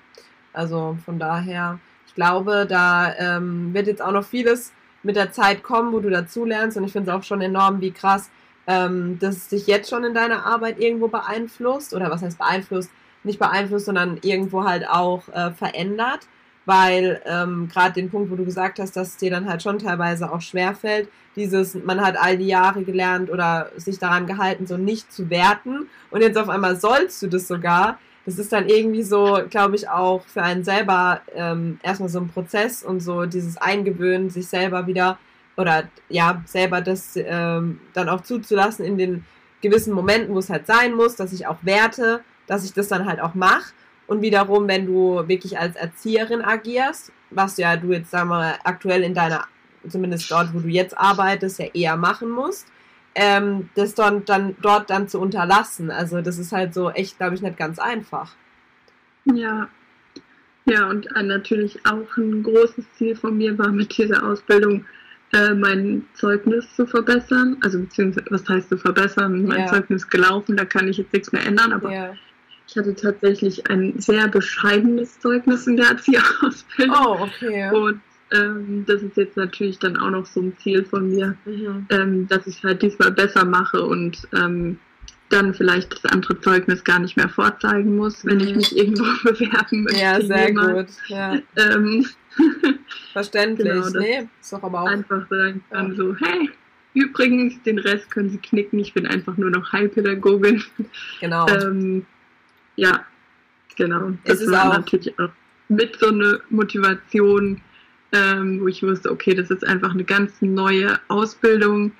Also 0.52 0.96
von 1.04 1.18
daher, 1.18 1.78
ich 2.06 2.14
glaube, 2.14 2.66
da 2.68 3.14
ähm, 3.16 3.72
wird 3.72 3.86
jetzt 3.86 4.02
auch 4.02 4.12
noch 4.12 4.24
vieles 4.24 4.72
mit 5.02 5.16
der 5.16 5.32
Zeit 5.32 5.62
kommen, 5.62 5.92
wo 5.92 6.00
du 6.00 6.10
dazulernst. 6.10 6.76
Und 6.76 6.84
ich 6.84 6.92
finde 6.92 7.10
es 7.10 7.16
auch 7.16 7.22
schon 7.22 7.40
enorm, 7.40 7.80
wie 7.80 7.92
krass 7.92 8.30
ähm, 8.66 9.18
das 9.18 9.48
dich 9.48 9.66
jetzt 9.66 9.88
schon 9.90 10.04
in 10.04 10.14
deiner 10.14 10.44
Arbeit 10.44 10.78
irgendwo 10.78 11.08
beeinflusst. 11.08 11.94
Oder 11.94 12.10
was 12.10 12.22
heißt 12.22 12.38
beeinflusst? 12.38 12.90
Nicht 13.24 13.38
beeinflusst, 13.38 13.86
sondern 13.86 14.18
irgendwo 14.22 14.64
halt 14.64 14.88
auch 14.88 15.28
äh, 15.28 15.50
verändert. 15.52 16.20
Weil 16.70 17.20
ähm, 17.26 17.68
gerade 17.72 17.94
den 17.94 18.10
Punkt, 18.10 18.30
wo 18.30 18.36
du 18.36 18.44
gesagt 18.44 18.78
hast, 18.78 18.96
dass 18.96 19.08
es 19.08 19.16
dir 19.16 19.30
dann 19.30 19.48
halt 19.48 19.62
schon 19.62 19.80
teilweise 19.80 20.32
auch 20.32 20.40
schwerfällt, 20.40 21.08
dieses, 21.34 21.74
man 21.74 22.00
hat 22.00 22.16
all 22.16 22.38
die 22.38 22.46
Jahre 22.46 22.84
gelernt 22.84 23.28
oder 23.28 23.70
sich 23.76 23.98
daran 23.98 24.26
gehalten, 24.26 24.66
so 24.68 24.76
nicht 24.76 25.12
zu 25.12 25.30
werten. 25.30 25.88
Und 26.10 26.20
jetzt 26.20 26.38
auf 26.38 26.48
einmal 26.48 26.78
sollst 26.78 27.22
du 27.22 27.26
das 27.26 27.48
sogar 27.48 27.98
das 28.26 28.38
ist 28.38 28.52
dann 28.52 28.68
irgendwie 28.68 29.02
so, 29.02 29.40
glaube 29.48 29.76
ich, 29.76 29.88
auch 29.88 30.22
für 30.26 30.42
einen 30.42 30.62
selber 30.62 31.22
ähm, 31.34 31.80
erstmal 31.82 32.08
so 32.08 32.20
ein 32.20 32.28
Prozess 32.28 32.82
und 32.82 33.00
so 33.00 33.24
dieses 33.26 33.56
Eingewöhnen, 33.56 34.30
sich 34.30 34.46
selber 34.46 34.86
wieder 34.86 35.18
oder 35.56 35.84
ja, 36.08 36.42
selber 36.46 36.80
das 36.80 37.16
ähm, 37.16 37.80
dann 37.92 38.08
auch 38.08 38.20
zuzulassen 38.20 38.84
in 38.84 38.98
den 38.98 39.24
gewissen 39.62 39.92
Momenten, 39.92 40.34
wo 40.34 40.38
es 40.38 40.50
halt 40.50 40.66
sein 40.66 40.94
muss, 40.94 41.16
dass 41.16 41.32
ich 41.32 41.46
auch 41.46 41.58
werte, 41.62 42.20
dass 42.46 42.64
ich 42.64 42.72
das 42.72 42.88
dann 42.88 43.06
halt 43.06 43.20
auch 43.20 43.34
mache. 43.34 43.72
Und 44.10 44.22
wiederum, 44.22 44.66
wenn 44.66 44.86
du 44.86 45.22
wirklich 45.28 45.56
als 45.56 45.76
Erzieherin 45.76 46.42
agierst, 46.42 47.12
was 47.30 47.58
ja 47.58 47.76
du 47.76 47.92
jetzt, 47.92 48.10
sagen 48.10 48.28
wir 48.30 48.38
mal, 48.38 48.54
aktuell 48.64 49.04
in 49.04 49.14
deiner, 49.14 49.44
zumindest 49.88 50.28
dort, 50.32 50.52
wo 50.52 50.58
du 50.58 50.66
jetzt 50.66 50.98
arbeitest, 50.98 51.60
ja 51.60 51.66
eher 51.72 51.96
machen 51.96 52.28
musst, 52.28 52.66
ähm, 53.14 53.68
das 53.76 53.94
dann, 53.94 54.24
dann 54.24 54.56
dort 54.62 54.90
dann 54.90 55.06
zu 55.06 55.20
unterlassen. 55.20 55.92
Also 55.92 56.22
das 56.22 56.38
ist 56.38 56.50
halt 56.50 56.74
so 56.74 56.90
echt, 56.90 57.18
glaube 57.18 57.36
ich, 57.36 57.40
nicht 57.40 57.56
ganz 57.56 57.78
einfach. 57.78 58.34
Ja. 59.26 59.68
Ja, 60.64 60.88
und 60.88 61.06
äh, 61.14 61.22
natürlich 61.22 61.78
auch 61.86 62.16
ein 62.16 62.42
großes 62.42 62.84
Ziel 62.98 63.14
von 63.14 63.38
mir 63.38 63.56
war 63.58 63.68
mit 63.68 63.96
dieser 63.96 64.24
Ausbildung, 64.24 64.86
äh, 65.32 65.54
mein 65.54 66.04
Zeugnis 66.14 66.66
zu 66.74 66.84
verbessern. 66.84 67.58
Also 67.62 67.78
beziehungsweise, 67.78 68.26
was 68.30 68.48
heißt 68.48 68.70
zu 68.70 68.76
verbessern? 68.76 69.44
Mein 69.44 69.60
ja. 69.60 69.66
Zeugnis 69.66 70.08
gelaufen, 70.08 70.56
da 70.56 70.64
kann 70.64 70.88
ich 70.88 70.98
jetzt 70.98 71.12
nichts 71.12 71.30
mehr 71.30 71.46
ändern, 71.46 71.72
aber 71.72 71.92
ja. 71.92 72.14
Ich 72.70 72.76
hatte 72.76 72.94
tatsächlich 72.94 73.68
ein 73.68 73.98
sehr 73.98 74.28
bescheidenes 74.28 75.18
Zeugnis 75.18 75.66
in 75.66 75.76
der 75.76 75.88
Erzieherausbildung. 75.88 76.96
Oh, 77.04 77.16
okay. 77.22 77.70
Und 77.74 78.00
ähm, 78.32 78.84
das 78.86 79.02
ist 79.02 79.16
jetzt 79.16 79.36
natürlich 79.36 79.80
dann 79.80 79.96
auch 79.96 80.10
noch 80.10 80.24
so 80.24 80.40
ein 80.40 80.56
Ziel 80.58 80.84
von 80.84 81.10
mir, 81.10 81.36
mhm. 81.44 81.86
ähm, 81.90 82.28
dass 82.28 82.46
ich 82.46 82.62
halt 82.62 82.80
diesmal 82.82 83.10
besser 83.10 83.44
mache 83.44 83.82
und 83.82 84.28
ähm, 84.32 84.78
dann 85.30 85.52
vielleicht 85.52 85.92
das 85.92 86.12
andere 86.12 86.40
Zeugnis 86.40 86.84
gar 86.84 87.00
nicht 87.00 87.16
mehr 87.16 87.28
vorzeigen 87.28 87.96
muss, 87.96 88.24
wenn 88.24 88.36
mhm. 88.36 88.42
ich 88.42 88.54
mich 88.54 88.76
irgendwo 88.76 89.04
bewerben 89.24 89.84
möchte. 89.84 90.00
Ja, 90.00 90.20
sehr 90.20 90.54
gut. 90.54 90.88
Ja. 91.08 91.38
Ähm, 91.56 92.06
Verständlich. 93.12 93.68
Genau, 93.68 93.98
nee, 93.98 94.28
ist 94.40 94.52
doch 94.52 94.62
aber 94.62 94.82
auch. 94.82 94.86
Einfach 94.86 95.28
sagen 95.28 95.64
kann 95.70 95.90
ja. 95.90 95.96
so, 95.96 96.14
hey, 96.14 96.50
übrigens, 96.94 97.60
den 97.64 97.80
Rest 97.80 98.12
können 98.12 98.30
Sie 98.30 98.38
knicken, 98.38 98.78
ich 98.78 98.94
bin 98.94 99.06
einfach 99.08 99.36
nur 99.36 99.50
noch 99.50 99.72
Heilpädagogin. 99.72 100.62
Genau. 101.20 101.46
Ja, 102.76 103.04
genau. 103.76 104.12
Das 104.24 104.40
ist 104.40 104.50
war 104.50 104.68
auch 104.68 104.78
natürlich 104.78 105.18
auch 105.18 105.30
mit 105.68 105.96
so 105.98 106.08
einer 106.08 106.40
Motivation, 106.50 107.60
ähm, 108.12 108.60
wo 108.60 108.68
ich 108.68 108.82
wusste, 108.82 109.10
okay, 109.10 109.34
das 109.34 109.50
ist 109.50 109.66
einfach 109.66 109.92
eine 109.92 110.04
ganz 110.04 110.40
neue 110.40 110.98
Ausbildung. 111.08 111.92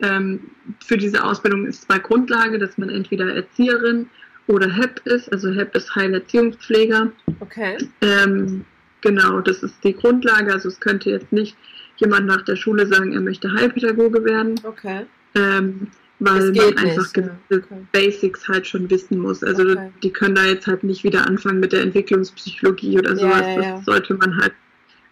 Ähm, 0.00 0.40
für 0.84 0.96
diese 0.96 1.22
Ausbildung 1.22 1.66
ist 1.66 1.82
zwar 1.82 1.98
Grundlage, 1.98 2.58
dass 2.58 2.78
man 2.78 2.88
entweder 2.88 3.34
Erzieherin 3.34 4.08
oder 4.46 4.68
HEP 4.68 5.00
ist, 5.04 5.30
also 5.32 5.50
HEP 5.50 5.76
ist 5.76 5.94
Heilerziehungspfleger. 5.94 7.12
Okay. 7.40 7.76
Ähm, 8.00 8.64
genau, 9.02 9.40
das 9.40 9.62
ist 9.62 9.82
die 9.84 9.94
Grundlage. 9.94 10.52
Also 10.52 10.68
es 10.68 10.80
könnte 10.80 11.10
jetzt 11.10 11.30
nicht 11.30 11.56
jemand 11.96 12.26
nach 12.26 12.42
der 12.42 12.56
Schule 12.56 12.86
sagen, 12.86 13.12
er 13.12 13.20
möchte 13.20 13.52
Heilpädagoge 13.52 14.24
werden. 14.24 14.58
Okay. 14.64 15.04
Ähm, 15.34 15.88
weil 16.20 16.52
man 16.52 16.76
einfach 16.76 17.12
gewisse 17.12 17.32
ja. 17.50 17.56
okay. 17.56 17.86
Basics 17.92 18.46
halt 18.46 18.66
schon 18.66 18.88
wissen 18.90 19.18
muss. 19.18 19.42
Also 19.42 19.62
okay. 19.62 19.90
die 20.02 20.12
können 20.12 20.34
da 20.34 20.44
jetzt 20.44 20.66
halt 20.66 20.84
nicht 20.84 21.02
wieder 21.02 21.26
anfangen 21.26 21.60
mit 21.60 21.72
der 21.72 21.82
Entwicklungspsychologie 21.82 22.98
oder 22.98 23.16
sowas. 23.16 23.40
Ja, 23.40 23.62
ja, 23.62 23.76
das 23.76 23.84
sollte 23.86 24.14
man 24.14 24.36
halt 24.36 24.52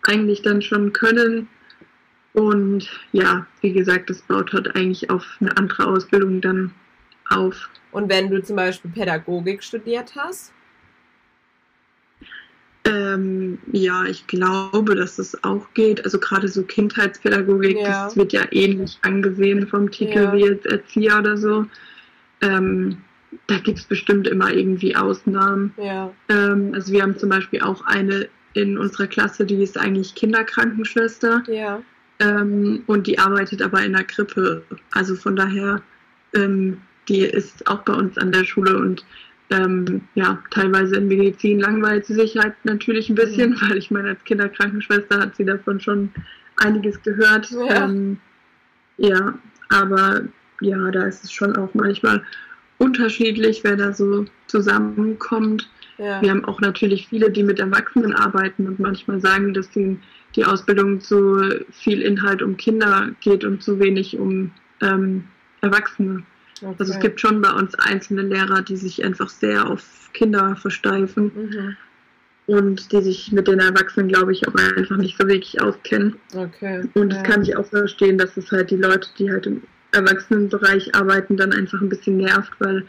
eigentlich 0.03 0.43
dann 0.43 0.63
schon 0.63 0.93
können. 0.93 1.49
Und 2.35 2.89
ja, 3.13 3.47
wie 3.63 3.73
gesagt, 3.73 4.11
das 4.11 4.21
baut 4.23 4.53
halt 4.53 4.77
eigentlich 4.77 5.11
auf 5.11 5.25
eine 5.41 5.57
andere 5.57 5.87
Ausbildung 5.87 6.41
dann 6.41 6.73
auf. 7.31 7.71
Und 7.91 8.09
wenn 8.11 8.31
du 8.31 8.43
zum 8.43 8.57
Beispiel 8.57 8.91
Pädagogik 8.91 9.63
studiert 9.63 10.15
hast? 10.15 10.53
Ähm, 12.89 13.59
ja, 13.73 14.05
ich 14.05 14.27
glaube, 14.27 14.95
dass 14.95 15.17
das 15.17 15.45
auch 15.45 15.67
geht. 15.75 16.05
Also 16.05 16.19
gerade 16.19 16.49
so 16.49 16.63
Kindheitspädagogik, 16.63 17.77
ja. 17.79 18.05
das 18.05 18.17
wird 18.17 18.33
ja 18.33 18.43
ähnlich 18.51 18.99
angesehen 19.03 19.67
vom 19.67 19.91
Titel 19.91 20.19
ja. 20.19 20.33
wie 20.33 20.47
jetzt 20.47 20.67
Erzieher 20.67 21.19
oder 21.19 21.37
so. 21.37 21.67
Ähm, 22.41 22.99
da 23.47 23.59
gibt 23.59 23.79
es 23.79 23.85
bestimmt 23.85 24.27
immer 24.27 24.53
irgendwie 24.53 24.97
Ausnahmen. 24.97 25.75
Ja. 25.77 26.11
Ähm, 26.31 26.73
also 26.73 26.93
wir 26.93 27.03
haben 27.03 27.19
zum 27.19 27.29
Beispiel 27.29 27.61
auch 27.61 27.85
eine 27.85 28.29
in 28.55 28.79
unserer 28.79 29.07
Klasse, 29.07 29.45
die 29.45 29.63
ist 29.63 29.77
eigentlich 29.77 30.15
Kinderkrankenschwester. 30.15 31.43
Ja. 31.47 31.83
Ähm, 32.21 32.83
und 32.87 33.07
die 33.07 33.19
arbeitet 33.19 33.61
aber 33.61 33.85
in 33.85 33.93
der 33.93 34.05
Krippe. 34.05 34.63
Also 34.93 35.15
von 35.15 35.37
daher, 35.37 35.83
ähm, 36.35 36.81
die 37.09 37.21
ist 37.21 37.67
auch 37.69 37.83
bei 37.83 37.93
uns 37.93 38.17
an 38.17 38.33
der 38.33 38.45
Schule 38.45 38.79
und 38.79 39.05
ähm, 39.51 40.03
ja, 40.15 40.43
teilweise 40.51 40.97
in 40.97 41.09
Medizin 41.09 41.61
langweilt 41.61 42.07
sie 42.07 42.15
sich 42.15 42.37
halt 42.37 42.55
natürlich 42.65 43.09
ein 43.09 43.15
bisschen, 43.15 43.51
mhm. 43.51 43.61
weil 43.63 43.79
ich 43.79 43.91
meine, 43.91 44.11
als 44.11 44.25
Kinderkrankenschwester 44.25 45.21
hat 45.21 45.37
sie 45.37 45.45
davon 45.45 45.81
schon 45.81 46.11
einiges 46.57 47.03
gehört. 47.03 47.51
Ja, 47.51 47.85
ähm, 47.85 48.19
ja 48.99 49.39
aber 49.71 50.23
ja, 50.61 50.91
da 50.91 51.05
ist 51.05 51.25
es 51.25 51.33
schon 51.33 51.57
auch 51.57 51.73
manchmal 51.75 52.23
unterschiedlich, 52.79 53.65
wer 53.65 53.77
da 53.77 53.93
so 53.93 54.25
zusammenkommt. 54.47 55.69
Ja. 55.99 56.23
Wir 56.23 56.31
haben 56.31 56.45
auch 56.45 56.61
natürlich 56.61 57.09
viele, 57.09 57.31
die 57.31 57.43
mit 57.43 57.59
Erwachsenen 57.59 58.15
arbeiten 58.15 58.67
und 58.67 58.79
manchmal 58.79 59.21
sagen, 59.21 59.53
dass 59.53 59.69
die, 59.71 59.99
die 60.37 60.45
Ausbildung 60.45 61.01
zu 61.01 61.65
viel 61.71 62.03
Inhalt 62.03 62.43
um 62.43 62.57
Kinder 62.57 63.11
geht 63.21 63.45
und 63.45 63.63
zu 63.63 63.81
wenig 63.81 64.19
um 64.19 64.53
ähm, 64.81 65.25
Erwachsene. 65.61 66.23
Okay. 66.63 66.75
Also 66.79 66.93
es 66.93 67.01
gibt 67.01 67.21
schon 67.21 67.41
bei 67.41 67.51
uns 67.51 67.75
einzelne 67.77 68.23
Lehrer, 68.23 68.63
die 68.63 68.77
sich 68.77 69.05
einfach 69.05 69.29
sehr 69.29 69.69
auf 69.69 70.11
Kinder 70.13 70.57
versteifen 70.57 71.33
mhm. 71.35 71.77
und 72.47 72.93
die 72.93 73.03
sich 73.03 73.33
mit 73.33 73.47
den 73.47 73.61
Erwachsenen, 73.61 74.09
glaube 74.09 74.33
ich, 74.33 74.47
auch 74.49 74.55
einfach 74.55 74.97
nicht 74.97 75.17
so 75.19 75.29
wirklich 75.29 75.61
auskennen. 75.61 76.17
Okay. 76.35 76.89
Und 76.95 77.11
das 77.11 77.19
ja. 77.19 77.25
kann 77.25 77.43
ich 77.43 77.57
auch 77.57 77.67
verstehen, 77.67 78.19
dass 78.19 78.37
es 78.37 78.51
halt 78.51 78.71
die 78.71 78.77
Leute, 78.77 79.09
die 79.19 79.31
halt 79.31 79.47
im 79.47 79.63
Erwachsenenbereich 79.93 80.95
arbeiten, 80.95 81.37
dann 81.37 81.53
einfach 81.53 81.81
ein 81.81 81.89
bisschen 81.89 82.19
nervt, 82.19 82.53
weil 82.59 82.85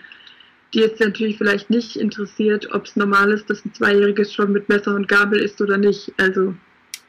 die 0.73 0.79
jetzt 0.79 0.99
natürlich 0.99 1.37
vielleicht 1.37 1.69
nicht 1.69 1.95
interessiert, 1.95 2.71
ob 2.73 2.85
es 2.85 2.95
normal 2.95 3.31
ist, 3.31 3.49
dass 3.49 3.65
ein 3.65 3.73
Zweijähriges 3.73 4.33
schon 4.33 4.51
mit 4.51 4.69
Messer 4.69 4.95
und 4.95 5.07
Gabel 5.07 5.39
ist 5.39 5.61
oder 5.61 5.77
nicht. 5.77 6.11
Also. 6.17 6.53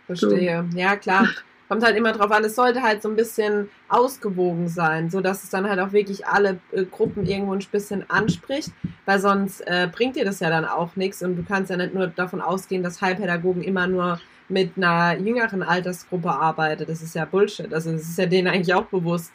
Verstehe. 0.07 0.67
So. 0.71 0.79
Ja, 0.79 0.97
klar. 0.97 1.29
Kommt 1.71 1.85
halt 1.85 1.97
immer 1.97 2.11
drauf 2.11 2.33
an, 2.33 2.43
es 2.43 2.57
sollte 2.57 2.83
halt 2.83 3.01
so 3.01 3.09
ein 3.09 3.15
bisschen 3.15 3.69
ausgewogen 3.89 4.67
sein, 4.69 5.09
so 5.09 5.21
dass 5.21 5.45
es 5.45 5.51
dann 5.51 5.71
halt 5.71 5.79
auch 5.79 5.93
wirklich 5.93 6.27
alle 6.27 6.59
äh, 6.73 6.85
Gruppen 6.85 7.25
irgendwo 7.27 7.53
ein 7.55 7.65
bisschen 7.71 8.11
anspricht, 8.11 8.73
weil 9.07 9.21
sonst 9.21 9.61
äh, 9.69 9.89
bringt 9.91 10.17
dir 10.17 10.25
das 10.25 10.41
ja 10.41 10.51
dann 10.51 10.65
auch 10.65 10.97
nichts 10.97 11.23
und 11.23 11.37
du 11.37 11.45
kannst 11.45 11.71
ja 11.71 11.77
nicht 11.77 11.95
nur 11.95 12.09
davon 12.09 12.41
ausgehen, 12.41 12.83
dass 12.83 13.01
Heilpädagogen 13.01 13.63
immer 13.63 13.87
nur 13.87 14.21
mit 14.49 14.73
einer 14.77 15.17
jüngeren 15.17 15.63
Altersgruppe 15.63 16.31
arbeiten. 16.31 16.87
Das 16.89 17.03
ist 17.03 17.15
ja 17.15 17.25
Bullshit. 17.25 17.73
Also 17.73 17.93
das 17.93 18.03
ist 18.03 18.19
ja 18.19 18.27
denen 18.27 18.49
eigentlich 18.49 18.75
auch 18.75 18.87
bewusst. 18.87 19.31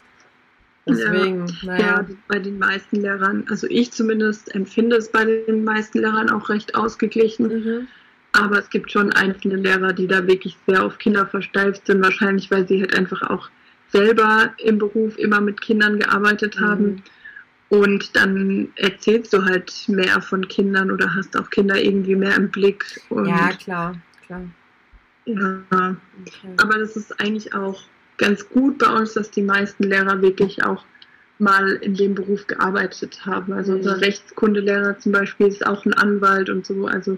Deswegen, 0.86 1.48
ja, 1.48 1.54
naja. 1.64 1.86
Ja, 1.86 2.06
bei 2.28 2.40
den 2.40 2.60
meisten 2.60 2.98
Lehrern, 2.98 3.46
also 3.50 3.66
ich 3.70 3.94
zumindest 3.94 4.54
empfinde 4.54 4.98
es 4.98 5.10
bei 5.10 5.24
den 5.24 5.64
meisten 5.64 6.00
Lehrern 6.00 6.30
auch 6.30 6.50
recht 6.50 6.76
ausgeglichen. 6.76 7.48
Mhm. 7.48 7.88
Aber 8.36 8.60
es 8.60 8.70
gibt 8.70 8.92
schon 8.92 9.14
einzelne 9.14 9.56
Lehrer, 9.56 9.94
die 9.94 10.08
da 10.08 10.28
wirklich 10.28 10.58
sehr 10.68 10.84
auf 10.84 10.98
Kinder 10.98 11.26
versteift 11.26 11.88
sind, 11.88 12.04
wahrscheinlich 12.04 12.52
weil 12.52 12.68
sie 12.68 12.82
halt 12.82 12.98
einfach 12.98 13.22
auch 13.24 13.50
selber 13.90 14.54
im 14.58 14.78
Beruf 14.78 15.18
immer 15.18 15.40
mit 15.40 15.62
Kindern 15.62 16.00
gearbeitet 16.00 16.60
mhm. 16.60 16.66
haben. 16.66 17.04
Und 17.70 18.16
dann 18.16 18.70
erzählst 18.76 19.34
du 19.34 19.44
halt 19.44 19.74
mehr 19.88 20.22
von 20.22 20.48
Kindern 20.48 20.92
oder 20.92 21.16
hast 21.16 21.38
auch 21.38 21.50
Kinder 21.50 21.82
irgendwie 21.82 22.16
mehr 22.16 22.36
im 22.36 22.50
Blick. 22.50 23.02
ja, 23.10 23.50
klar, 23.54 23.96
klar. 24.26 24.42
Ja, 25.26 25.62
okay. 25.72 26.54
aber 26.58 26.78
das 26.78 26.96
ist 26.96 27.20
eigentlich 27.20 27.56
auch 27.56 27.84
ganz 28.18 28.48
gut 28.50 28.78
bei 28.78 28.88
uns, 28.88 29.14
dass 29.14 29.32
die 29.32 29.42
meisten 29.42 29.84
Lehrer 29.84 30.22
wirklich 30.22 30.64
auch 30.64 30.86
mal 31.40 31.72
in 31.82 31.96
dem 31.96 32.16
Beruf 32.16 32.46
gearbeitet 32.48 33.26
haben. 33.26 33.54
Also 33.54 33.72
mhm. 33.72 33.80
unser 33.80 34.02
Rechtskundelehrer 34.02 35.00
zum 35.00 35.12
Beispiel 35.12 35.48
ist 35.48 35.66
auch 35.66 35.86
ein 35.86 35.94
Anwalt 35.94 36.50
und 36.50 36.66
so. 36.66 36.86
Also 36.86 37.18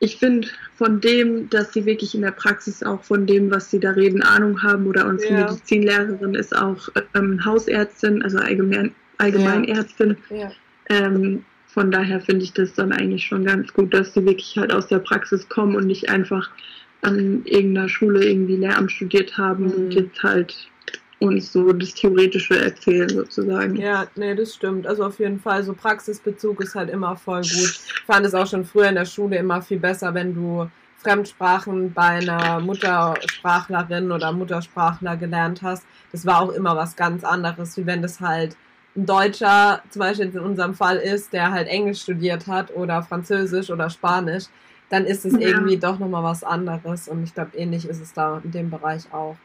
ich 0.00 0.16
finde 0.16 0.48
von 0.74 1.00
dem, 1.00 1.50
dass 1.50 1.74
sie 1.74 1.84
wirklich 1.84 2.14
in 2.14 2.22
der 2.22 2.30
Praxis 2.30 2.82
auch 2.82 3.02
von 3.04 3.26
dem, 3.26 3.50
was 3.50 3.70
sie 3.70 3.78
da 3.78 3.90
reden, 3.90 4.22
Ahnung 4.22 4.62
haben 4.62 4.86
oder 4.86 5.06
unsere 5.06 5.34
ja. 5.34 5.40
Medizinlehrerin 5.46 6.34
ist 6.34 6.56
auch 6.56 6.88
ähm, 7.14 7.44
Hausärztin, 7.44 8.22
also 8.22 8.38
allgemein, 8.38 8.94
Allgemeinärztin. 9.18 10.16
Ja. 10.30 10.50
Ähm, 10.88 11.44
von 11.66 11.90
daher 11.90 12.20
finde 12.20 12.44
ich 12.44 12.54
das 12.54 12.72
dann 12.72 12.92
eigentlich 12.92 13.24
schon 13.24 13.44
ganz 13.44 13.72
gut, 13.74 13.92
dass 13.92 14.14
sie 14.14 14.24
wirklich 14.24 14.56
halt 14.56 14.72
aus 14.72 14.88
der 14.88 15.00
Praxis 15.00 15.48
kommen 15.50 15.76
und 15.76 15.86
nicht 15.86 16.08
einfach 16.08 16.50
an 17.02 17.42
irgendeiner 17.44 17.88
Schule 17.90 18.24
irgendwie 18.24 18.56
Lehramt 18.56 18.90
studiert 18.90 19.36
haben 19.36 19.66
mhm. 19.66 19.72
und 19.72 19.94
jetzt 19.94 20.22
halt 20.22 20.68
uns 21.20 21.52
so 21.52 21.72
das 21.72 21.94
Theoretische 21.94 22.58
erzählen 22.58 23.08
sozusagen. 23.08 23.76
Ja, 23.76 24.06
nee, 24.16 24.34
das 24.34 24.54
stimmt. 24.54 24.86
Also 24.86 25.04
auf 25.04 25.18
jeden 25.18 25.38
Fall, 25.38 25.62
so 25.62 25.74
Praxisbezug 25.74 26.62
ist 26.62 26.74
halt 26.74 26.90
immer 26.90 27.16
voll 27.16 27.42
gut. 27.42 27.50
Ich 27.52 28.02
fand 28.06 28.26
es 28.26 28.34
auch 28.34 28.46
schon 28.46 28.64
früher 28.64 28.88
in 28.88 28.94
der 28.94 29.04
Schule 29.04 29.36
immer 29.36 29.60
viel 29.60 29.78
besser, 29.78 30.12
wenn 30.14 30.34
du 30.34 30.68
Fremdsprachen 30.96 31.92
bei 31.92 32.02
einer 32.02 32.60
Muttersprachlerin 32.60 34.10
oder 34.12 34.32
Muttersprachler 34.32 35.16
gelernt 35.16 35.62
hast. 35.62 35.84
Das 36.12 36.26
war 36.26 36.40
auch 36.40 36.50
immer 36.50 36.74
was 36.74 36.96
ganz 36.96 37.22
anderes, 37.22 37.76
wie 37.76 37.86
wenn 37.86 38.02
das 38.02 38.20
halt 38.20 38.56
ein 38.96 39.06
Deutscher, 39.06 39.82
zum 39.90 40.00
Beispiel 40.00 40.26
in 40.26 40.38
unserem 40.40 40.74
Fall 40.74 40.96
ist, 40.96 41.32
der 41.32 41.52
halt 41.52 41.68
Englisch 41.68 42.02
studiert 42.02 42.46
hat 42.46 42.74
oder 42.74 43.02
Französisch 43.02 43.70
oder 43.70 43.88
Spanisch 43.88 44.44
dann 44.90 45.06
ist 45.06 45.24
es 45.24 45.32
ja. 45.32 45.40
irgendwie 45.40 45.78
doch 45.78 45.98
nochmal 45.98 46.22
was 46.22 46.44
anderes. 46.44 47.08
Und 47.08 47.22
ich 47.24 47.32
glaube, 47.32 47.56
ähnlich 47.56 47.88
ist 47.88 48.00
es 48.00 48.12
da 48.12 48.40
in 48.44 48.50
dem 48.50 48.70
Bereich 48.70 49.10
auch. 49.12 49.36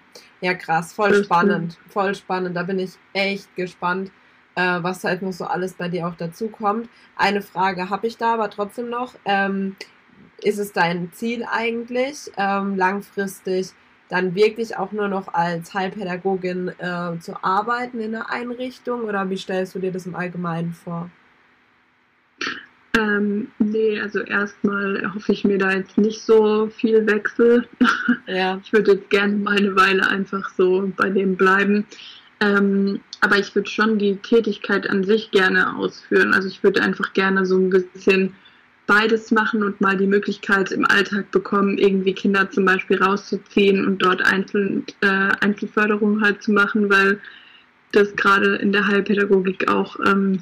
Ja, 0.42 0.54
krass, 0.54 0.92
voll 0.92 1.12
das 1.12 1.26
spannend, 1.26 1.74
stimmt. 1.74 1.94
voll 1.94 2.16
spannend. 2.16 2.58
Da 2.58 2.64
bin 2.64 2.80
ich 2.80 2.92
echt 3.14 3.56
gespannt, 3.56 4.12
äh, 4.56 4.80
was 4.82 5.04
halt 5.04 5.22
noch 5.22 5.32
so 5.32 5.46
alles 5.46 5.74
bei 5.74 5.88
dir 5.88 6.08
auch 6.08 6.16
dazu 6.16 6.50
kommt. 6.50 6.90
Eine 7.16 7.42
Frage 7.42 7.90
habe 7.90 8.08
ich 8.08 8.18
da 8.18 8.34
aber 8.34 8.50
trotzdem 8.50 8.90
noch. 8.90 9.14
Ähm, 9.24 9.78
ist 10.42 10.60
es 10.60 10.74
dein 10.74 11.14
Ziel 11.14 11.46
eigentlich, 11.50 12.32
ähm, 12.38 12.76
langfristig 12.76 13.72
dann 14.10 14.36
wirklich 14.36 14.78
auch 14.78 14.92
nur 14.92 15.08
noch 15.08 15.34
als 15.34 15.74
Heilpädagogin 15.74 16.70
äh, 16.78 17.20
zu 17.20 17.44
arbeiten 17.44 18.00
in 18.00 18.12
der 18.12 18.30
Einrichtung 18.30 19.06
oder 19.06 19.30
wie 19.30 19.38
stellst 19.38 19.74
du 19.74 19.80
dir 19.80 19.92
das 19.92 20.06
im 20.06 20.16
Allgemeinen 20.16 20.74
vor? 20.74 21.10
Ähm, 22.98 23.48
nee, 23.60 24.00
also 24.00 24.22
erstmal 24.22 25.12
hoffe 25.14 25.34
ich 25.34 25.44
mir 25.44 25.58
da 25.58 25.72
jetzt 25.72 25.98
nicht 25.98 26.22
so 26.22 26.68
viel 26.68 27.06
Wechsel. 27.08 27.68
Ja. 28.28 28.60
Ich 28.64 28.74
würde 28.74 28.94
jetzt 28.94 29.10
gerne 29.12 29.36
mal 29.36 29.58
eine 29.58 29.76
Weile 29.76 30.08
einfach 30.08 30.50
so 30.50 30.92
bei 30.98 31.10
dem 31.10 31.36
bleiben. 31.36 31.86
Ähm, 32.40 33.00
aber 33.22 33.38
ich 33.38 33.54
würde 33.54 33.70
schon 33.70 34.00
die 34.00 34.16
Tätigkeit 34.18 34.90
an 34.90 35.04
sich 35.04 35.32
gerne 35.32 35.76
ausführen. 35.76 36.34
Also 36.34 36.48
ich 36.48 36.64
würde 36.64 36.82
einfach 36.82 37.14
gerne 37.14 37.46
so 37.46 37.58
ein 37.58 37.70
bisschen 37.70 38.34
beides 38.88 39.32
machen 39.32 39.64
und 39.64 39.82
mal 39.82 39.98
die 39.98 40.08
Möglichkeit 40.08 40.72
im 40.72 40.86
Alltag 40.86 41.32
bekommen, 41.32 41.78
irgendwie 41.78 42.14
Kinder 42.14 42.50
zum 42.50 42.66
Beispiel 42.66 43.02
rauszuziehen 43.02 43.86
und 43.86 44.00
dort 44.00 44.22
Einzel, 44.24 44.84
äh, 45.02 45.30
Einzelförderung 45.40 46.22
halt 46.22 46.42
zu 46.42 46.52
machen, 46.52 46.90
weil 46.90 47.20
das 47.92 48.16
gerade 48.16 48.56
in 48.56 48.72
der 48.72 48.88
Heilpädagogik 48.88 49.70
auch 49.70 49.98
ähm, 50.06 50.42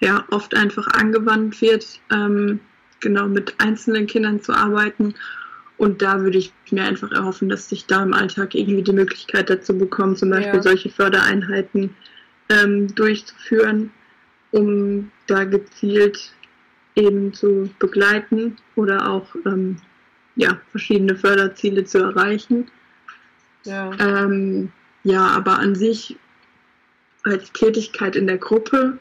ja 0.00 0.24
oft 0.30 0.54
einfach 0.54 0.86
angewandt 0.88 1.60
wird, 1.60 2.00
ähm, 2.12 2.60
genau 3.00 3.28
mit 3.28 3.54
einzelnen 3.58 4.06
Kindern 4.06 4.42
zu 4.42 4.52
arbeiten. 4.52 5.14
Und 5.76 6.02
da 6.02 6.20
würde 6.20 6.38
ich 6.38 6.52
mir 6.70 6.84
einfach 6.84 7.10
erhoffen, 7.10 7.48
dass 7.48 7.70
ich 7.72 7.86
da 7.86 8.02
im 8.02 8.14
Alltag 8.14 8.54
irgendwie 8.54 8.82
die 8.82 8.92
Möglichkeit 8.92 9.50
dazu 9.50 9.76
bekomme, 9.76 10.14
zum 10.14 10.30
Beispiel 10.30 10.54
ja. 10.54 10.62
solche 10.62 10.90
Fördereinheiten 10.90 11.94
ähm, 12.48 12.94
durchzuführen, 12.94 13.90
um 14.52 15.10
da 15.26 15.44
gezielt 15.44 16.32
eben 16.94 17.32
zu 17.32 17.68
begleiten 17.80 18.56
oder 18.76 19.10
auch 19.10 19.34
ähm, 19.46 19.78
ja, 20.36 20.60
verschiedene 20.70 21.16
Förderziele 21.16 21.84
zu 21.84 21.98
erreichen. 21.98 22.70
Ja. 23.64 23.90
Ähm, 23.98 24.70
ja, 25.02 25.26
aber 25.26 25.58
an 25.58 25.74
sich 25.74 26.16
als 27.24 27.52
Tätigkeit 27.52 28.16
in 28.16 28.26
der 28.26 28.38
Gruppe 28.38 28.98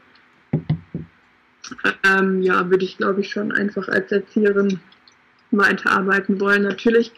ähm, 2.04 2.41
ja, 2.41 2.69
würde 2.69 2.86
ich 2.86 2.97
glaube 2.97 3.21
ich 3.21 3.30
schon 3.30 3.52
einfach 3.52 3.88
als 3.88 4.12
Erzieherin 4.12 4.80
weiterarbeiten 5.52 6.39
wollen. 6.39 6.63
Natürlich 6.63 7.12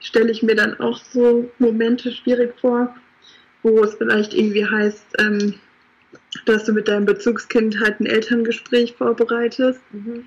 stelle 0.00 0.30
ich 0.30 0.42
mir 0.42 0.54
dann 0.54 0.78
auch 0.80 0.98
so 0.98 1.50
Momente 1.58 2.12
schwierig 2.12 2.54
vor, 2.60 2.94
wo 3.62 3.82
es 3.82 3.94
vielleicht 3.94 4.34
irgendwie 4.34 4.66
heißt, 4.66 5.06
ähm, 5.18 5.54
dass 6.46 6.64
du 6.64 6.72
mit 6.72 6.88
deinem 6.88 7.04
Bezugskind 7.04 7.80
halt 7.80 8.00
ein 8.00 8.06
Elterngespräch 8.06 8.94
vorbereitest. 8.94 9.80
Mhm. 9.92 10.24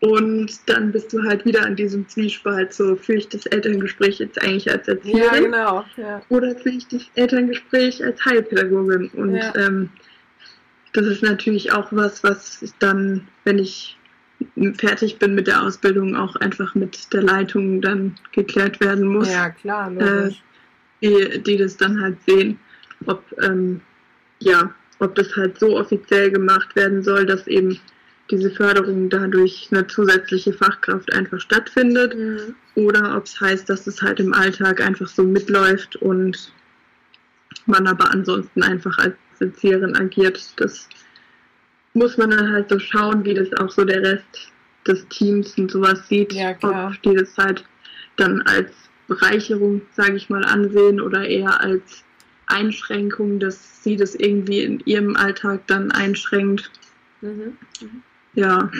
Und 0.00 0.68
dann 0.68 0.90
bist 0.90 1.12
du 1.12 1.22
halt 1.22 1.44
wieder 1.44 1.64
an 1.64 1.76
diesem 1.76 2.08
Zwiespalt, 2.08 2.72
so 2.74 2.96
fühle 2.96 3.18
ich 3.18 3.28
das 3.28 3.46
Elterngespräch 3.46 4.18
jetzt 4.18 4.40
eigentlich 4.42 4.68
als 4.68 4.88
Erzieherin? 4.88 5.22
Ja, 5.22 5.40
genau. 5.40 5.84
Ja. 5.96 6.22
Oder 6.28 6.56
fühle 6.56 6.78
ich 6.78 6.88
das 6.88 7.02
Elterngespräch 7.14 8.04
als 8.04 8.24
Heilpädagogin? 8.24 9.10
Und 9.10 9.36
ja. 9.36 9.54
ähm, 9.54 9.90
das 10.92 11.06
ist 11.06 11.22
natürlich 11.22 11.72
auch 11.72 11.88
was, 11.90 12.22
was 12.22 12.74
dann, 12.78 13.26
wenn 13.44 13.58
ich 13.58 13.98
fertig 14.74 15.18
bin 15.18 15.34
mit 15.34 15.46
der 15.46 15.62
Ausbildung, 15.62 16.16
auch 16.16 16.36
einfach 16.36 16.74
mit 16.74 17.12
der 17.12 17.22
Leitung 17.22 17.80
dann 17.80 18.14
geklärt 18.32 18.80
werden 18.80 19.06
muss. 19.06 19.30
Ja, 19.32 19.50
klar, 19.50 19.90
Äh, 19.96 20.30
die, 21.02 21.42
die 21.42 21.56
das 21.56 21.76
dann 21.76 22.00
halt 22.00 22.16
sehen, 22.26 22.58
ob, 23.06 23.24
ähm, 23.42 23.80
ja, 24.40 24.72
ob 24.98 25.14
das 25.14 25.34
halt 25.36 25.58
so 25.58 25.78
offiziell 25.78 26.30
gemacht 26.30 26.74
werden 26.76 27.02
soll, 27.02 27.26
dass 27.26 27.46
eben 27.46 27.78
diese 28.30 28.50
Förderung 28.50 29.10
dadurch 29.10 29.68
eine 29.70 29.86
zusätzliche 29.86 30.52
Fachkraft 30.52 31.12
einfach 31.12 31.40
stattfindet 31.40 32.16
mhm. 32.16 32.54
oder 32.76 33.16
ob 33.16 33.26
es 33.26 33.40
heißt, 33.40 33.68
dass 33.68 33.86
es 33.86 34.00
halt 34.00 34.20
im 34.20 34.32
Alltag 34.32 34.80
einfach 34.80 35.08
so 35.08 35.22
mitläuft 35.22 35.96
und 35.96 36.52
man 37.66 37.86
aber 37.86 38.10
ansonsten 38.10 38.62
einfach 38.62 38.96
als 38.98 39.16
Erzieherin 39.42 39.96
agiert. 39.96 40.52
Das 40.56 40.88
muss 41.94 42.16
man 42.16 42.30
dann 42.30 42.52
halt 42.52 42.70
so 42.70 42.78
schauen, 42.78 43.24
wie 43.24 43.34
das 43.34 43.52
auch 43.54 43.70
so 43.70 43.84
der 43.84 44.02
Rest 44.02 44.52
des 44.86 45.06
Teams 45.08 45.56
und 45.58 45.70
sowas 45.70 46.08
sieht. 46.08 46.32
Ja, 46.32 46.54
klar. 46.54 46.92
Ob 46.94 47.02
die 47.02 47.14
das 47.14 47.36
halt 47.36 47.64
dann 48.16 48.42
als 48.42 48.70
Bereicherung, 49.08 49.82
sage 49.94 50.16
ich 50.16 50.30
mal, 50.30 50.44
ansehen 50.44 51.00
oder 51.00 51.26
eher 51.26 51.60
als 51.60 52.04
Einschränkung, 52.46 53.38
dass 53.38 53.82
sie 53.82 53.96
das 53.96 54.14
irgendwie 54.14 54.60
in 54.60 54.80
ihrem 54.80 55.16
Alltag 55.16 55.66
dann 55.66 55.90
einschränkt. 55.92 56.70
Mhm. 57.20 57.56
Mhm. 57.80 58.02
Ja. 58.34 58.70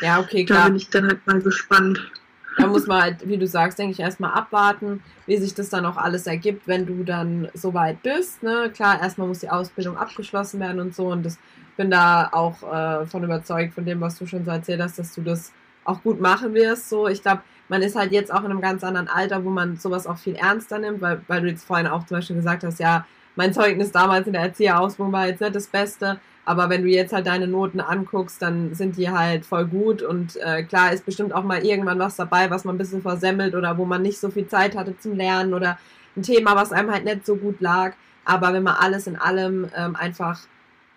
Ja, 0.00 0.20
okay, 0.20 0.44
klar. 0.44 0.60
Da 0.60 0.66
bin 0.68 0.76
ich 0.76 0.88
dann 0.88 1.06
halt 1.06 1.26
mal 1.26 1.40
gespannt. 1.40 2.10
Da 2.56 2.66
muss 2.66 2.86
man 2.86 3.02
halt, 3.02 3.28
wie 3.28 3.36
du 3.36 3.46
sagst, 3.46 3.78
denke 3.78 3.92
ich, 3.92 4.00
erstmal 4.00 4.32
abwarten, 4.32 5.02
wie 5.26 5.36
sich 5.36 5.54
das 5.54 5.68
dann 5.68 5.84
auch 5.84 5.96
alles 5.96 6.26
ergibt, 6.26 6.66
wenn 6.66 6.86
du 6.86 7.04
dann 7.04 7.48
soweit 7.52 8.02
bist. 8.02 8.42
Ne? 8.42 8.70
Klar, 8.74 9.00
erstmal 9.00 9.28
muss 9.28 9.40
die 9.40 9.50
Ausbildung 9.50 9.96
abgeschlossen 9.96 10.60
werden 10.60 10.80
und 10.80 10.94
so. 10.94 11.08
Und 11.08 11.24
das 11.24 11.38
bin 11.76 11.90
da 11.90 12.30
auch 12.32 12.62
äh, 12.62 13.06
von 13.06 13.22
überzeugt, 13.22 13.74
von 13.74 13.84
dem, 13.84 14.00
was 14.00 14.18
du 14.18 14.26
schon 14.26 14.44
so 14.44 14.50
erzählt 14.50 14.80
hast, 14.80 14.98
dass 14.98 15.14
du 15.14 15.20
das 15.20 15.52
auch 15.84 16.02
gut 16.02 16.20
machen 16.20 16.54
wirst. 16.54 16.88
So, 16.88 17.08
ich 17.08 17.22
glaube, 17.22 17.42
man 17.68 17.82
ist 17.82 17.96
halt 17.96 18.12
jetzt 18.12 18.32
auch 18.32 18.44
in 18.44 18.50
einem 18.50 18.60
ganz 18.60 18.82
anderen 18.84 19.08
Alter, 19.08 19.44
wo 19.44 19.50
man 19.50 19.76
sowas 19.76 20.06
auch 20.06 20.16
viel 20.16 20.34
ernster 20.34 20.78
nimmt, 20.78 21.00
weil, 21.00 21.20
weil 21.28 21.42
du 21.42 21.48
jetzt 21.48 21.64
vorhin 21.64 21.86
auch 21.86 22.06
zum 22.06 22.16
Beispiel 22.16 22.36
gesagt 22.36 22.64
hast, 22.64 22.80
ja, 22.80 23.06
mein 23.34 23.52
Zeugnis 23.52 23.92
damals 23.92 24.26
in 24.26 24.32
der 24.32 24.42
Erzieherausbildung 24.42 25.12
war 25.12 25.26
jetzt 25.26 25.40
nicht 25.40 25.54
das 25.54 25.66
Beste, 25.66 26.18
aber 26.46 26.70
wenn 26.70 26.82
du 26.82 26.88
jetzt 26.88 27.12
halt 27.12 27.26
deine 27.26 27.48
Noten 27.48 27.80
anguckst, 27.80 28.40
dann 28.40 28.72
sind 28.72 28.96
die 28.96 29.10
halt 29.10 29.44
voll 29.44 29.66
gut 29.66 30.00
und 30.00 30.36
äh, 30.36 30.62
klar 30.62 30.92
ist 30.92 31.04
bestimmt 31.04 31.34
auch 31.34 31.42
mal 31.42 31.64
irgendwann 31.66 31.98
was 31.98 32.14
dabei, 32.14 32.48
was 32.50 32.64
man 32.64 32.76
ein 32.76 32.78
bisschen 32.78 33.02
versemmelt 33.02 33.54
oder 33.56 33.76
wo 33.76 33.84
man 33.84 34.00
nicht 34.00 34.18
so 34.18 34.30
viel 34.30 34.46
Zeit 34.46 34.76
hatte 34.76 34.96
zum 34.96 35.16
Lernen 35.16 35.54
oder 35.54 35.76
ein 36.16 36.22
Thema, 36.22 36.54
was 36.54 36.72
einem 36.72 36.92
halt 36.92 37.04
nicht 37.04 37.26
so 37.26 37.34
gut 37.34 37.60
lag. 37.60 37.94
Aber 38.24 38.52
wenn 38.52 38.62
man 38.62 38.76
alles 38.76 39.08
in 39.08 39.16
allem 39.16 39.68
ähm, 39.76 39.96
einfach 39.96 40.38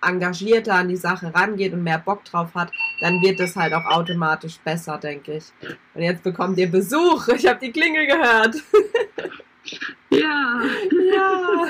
engagierter 0.01 0.75
an 0.75 0.88
die 0.88 0.95
Sache 0.95 1.33
rangeht 1.33 1.73
und 1.73 1.83
mehr 1.83 1.99
Bock 1.99 2.23
drauf 2.25 2.53
hat, 2.53 2.71
dann 3.01 3.21
wird 3.21 3.39
es 3.39 3.55
halt 3.55 3.73
auch 3.73 3.85
automatisch 3.85 4.59
besser, 4.59 4.97
denke 4.97 5.38
ich. 5.38 5.45
Und 5.95 6.03
jetzt 6.03 6.23
bekommt 6.23 6.59
ihr 6.59 6.69
Besuch. 6.69 7.27
Ich 7.29 7.47
habe 7.47 7.59
die 7.59 7.71
Klingel 7.71 8.05
gehört. 8.05 8.55
Ja. 10.12 10.62
ja. 11.12 11.65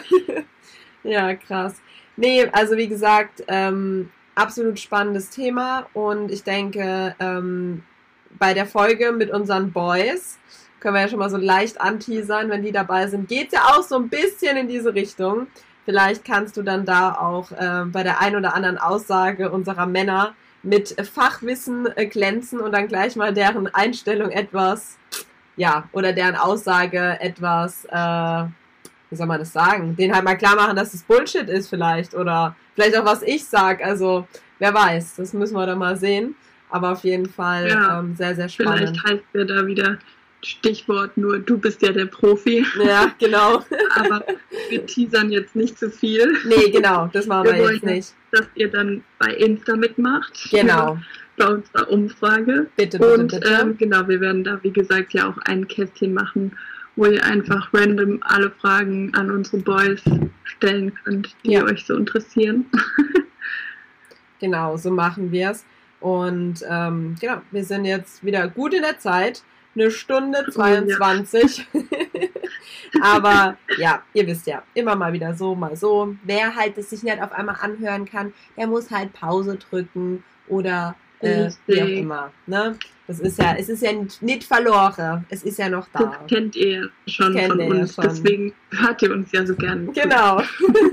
Ja, 1.04 1.36
krass. 1.36 1.82
Nee, 2.20 2.50
also 2.52 2.76
wie 2.76 2.90
gesagt, 2.90 3.46
ähm, 3.48 4.12
absolut 4.36 4.78
spannendes 4.78 5.30
Thema 5.30 5.88
und 5.94 6.32
ich 6.32 6.44
denke, 6.44 7.16
ähm, 7.18 7.84
bei 8.38 8.54
der 8.54 8.66
Folge 8.66 9.14
mit 9.14 9.32
unseren 9.32 9.72
Boys 9.72 10.38
können 10.82 10.96
wir 10.96 11.02
ja 11.04 11.08
schon 11.08 11.20
mal 11.20 11.30
so 11.30 11.38
leicht 11.38 11.80
anteasern, 11.80 12.50
wenn 12.50 12.62
die 12.62 12.74
dabei 12.74 13.08
sind, 13.08 13.30
geht 13.30 13.54
ja 13.54 13.62
auch 13.70 13.84
so 13.84 13.96
ein 13.96 14.10
bisschen 14.10 14.58
in 14.58 14.68
diese 14.68 14.94
Richtung. 14.94 15.48
Vielleicht 15.86 16.26
kannst 16.26 16.58
du 16.58 16.62
dann 16.62 16.84
da 16.86 17.14
auch 17.14 17.54
äh, 17.54 17.86
bei 17.86 18.04
der 18.04 18.20
ein 18.20 18.36
oder 18.36 18.54
anderen 18.54 18.78
Aussage 18.78 19.50
unserer 19.50 19.86
Männer 19.86 20.36
mit 20.62 20.98
Fachwissen 21.08 21.88
äh, 21.96 22.06
glänzen 22.06 22.60
und 22.60 22.74
dann 22.74 22.90
gleich 22.90 23.16
mal 23.16 23.34
deren 23.34 23.74
Einstellung 23.74 24.30
etwas, 24.32 24.98
ja, 25.56 25.88
oder 25.94 26.12
deren 26.12 26.36
Aussage 26.36 27.18
etwas, 27.22 27.86
äh, 27.86 28.44
wie 29.10 29.16
soll 29.16 29.28
man 29.28 29.40
das 29.40 29.54
sagen, 29.54 29.96
den 29.96 30.14
halt 30.14 30.24
mal 30.24 30.36
klar 30.36 30.56
machen, 30.56 30.76
dass 30.76 30.94
es 30.94 31.04
Bullshit 31.04 31.50
ist 31.50 31.70
vielleicht 31.70 32.14
oder 32.14 32.56
vielleicht 32.76 32.96
auch 32.98 33.06
was 33.06 33.22
ich 33.24 33.46
sag. 33.46 33.84
Also 33.84 34.28
wer 34.60 34.74
weiß, 34.74 35.16
das 35.16 35.34
müssen 35.34 35.56
wir 35.56 35.66
dann 35.66 35.80
mal 35.80 35.98
sehen. 35.98 36.36
Aber 36.70 36.92
auf 36.92 37.04
jeden 37.04 37.28
Fall 37.28 37.68
ja, 37.68 38.00
ähm, 38.00 38.16
sehr, 38.16 38.36
sehr 38.36 38.48
spannend. 38.48 38.90
Vielleicht 38.90 39.04
heißt 39.04 39.24
wir 39.34 39.46
da 39.46 39.66
wieder 39.66 39.98
Stichwort 40.44 41.18
nur, 41.18 41.40
du 41.40 41.58
bist 41.58 41.82
ja 41.82 41.92
der 41.92 42.06
Profi. 42.06 42.66
Ja, 42.84 43.12
genau. 43.20 43.64
Aber 43.96 44.24
wir 44.70 44.86
teasern 44.86 45.32
jetzt 45.32 45.56
nicht 45.56 45.78
zu 45.78 45.90
viel. 45.90 46.38
Nee, 46.46 46.70
genau, 46.70 47.10
das 47.12 47.26
machen 47.28 47.46
wir, 47.46 47.54
wir 47.56 47.74
jetzt 47.74 47.84
nicht. 47.84 48.14
Dass 48.32 48.46
ihr 48.56 48.70
dann 48.70 49.04
bei 49.18 49.34
Insta 49.34 49.76
mitmacht. 49.76 50.34
Genau. 50.52 50.98
Bei 51.38 51.48
unserer 51.48 51.90
Umfrage. 51.90 52.68
Bitte, 52.76 53.00
bitte, 53.00 53.14
Und 53.14 53.32
bitte. 53.32 53.60
Ähm, 53.62 53.78
genau, 53.78 54.06
wir 54.10 54.20
werden 54.20 54.44
da, 54.44 54.60
wie 54.62 54.72
gesagt, 54.74 55.14
ja 55.14 55.30
auch 55.30 55.38
ein 55.46 55.70
Kästchen 55.70 56.14
machen, 56.14 56.52
wo 57.00 57.06
ihr 57.06 57.24
einfach 57.24 57.74
random 57.74 58.20
alle 58.24 58.52
Fragen 58.52 59.16
an 59.16 59.32
unsere 59.32 59.60
Boys 59.60 60.02
stellen 60.44 60.94
könnt, 60.96 61.34
die 61.46 61.54
ja. 61.54 61.64
euch 61.64 61.86
so 61.86 61.96
interessieren. 61.96 62.66
genau, 64.42 64.76
so 64.76 64.92
machen 64.92 65.32
wir 65.32 65.52
es. 65.52 65.64
Und 66.02 66.62
ähm, 66.70 67.16
genau, 67.22 67.42
wir 67.52 67.64
sind 67.64 67.86
jetzt 67.86 68.22
wieder 68.26 68.50
gut 68.50 68.74
in 68.74 68.82
der 68.82 69.00
Zeit 69.00 69.44
eine 69.76 69.92
Stunde 69.92 70.46
22. 70.52 71.68
Ja. 71.72 71.82
Aber 73.02 73.58
ja, 73.78 74.04
ihr 74.14 74.28
wisst 74.28 74.46
ja, 74.48 74.62
immer 74.74 74.98
mal 74.98 75.14
wieder 75.14 75.34
so, 75.34 75.56
mal 75.56 75.78
so. 75.78 76.18
Wer 76.24 76.54
halt 76.54 76.78
es 76.78 76.90
sich 76.90 77.04
nicht 77.04 77.22
auf 77.22 77.32
einmal 77.32 77.56
anhören 77.62 78.04
kann, 78.04 78.34
der 78.58 78.68
muss 78.68 78.92
halt 78.92 79.14
Pause 79.14 79.56
drücken 79.56 80.26
oder 80.50 80.96
äh, 81.20 81.50
wie 81.68 81.82
auch 81.82 81.88
immer. 81.88 82.32
Ne? 82.46 82.76
Das 83.08 83.20
ist 83.20 83.40
ja, 83.40 83.56
es 83.58 83.70
ist 83.70 83.82
ja 83.82 83.92
nicht 84.22 84.44
verloren. 84.44 85.26
Es 85.30 85.44
ist 85.44 85.58
ja 85.58 85.68
noch 85.68 85.88
da. 85.92 86.18
Das 86.20 86.28
kennt 86.28 86.56
ihr 86.56 86.90
schon 87.08 87.36
von 87.38 87.60
uns. 87.60 87.96
Ja 87.96 88.04
schon. 88.04 88.12
Deswegen 88.12 88.54
hört 88.72 89.02
ihr 89.02 89.12
uns 89.12 89.32
ja 89.32 89.46
so 89.46 89.56
gerne. 89.56 89.92
Genau. 89.92 90.42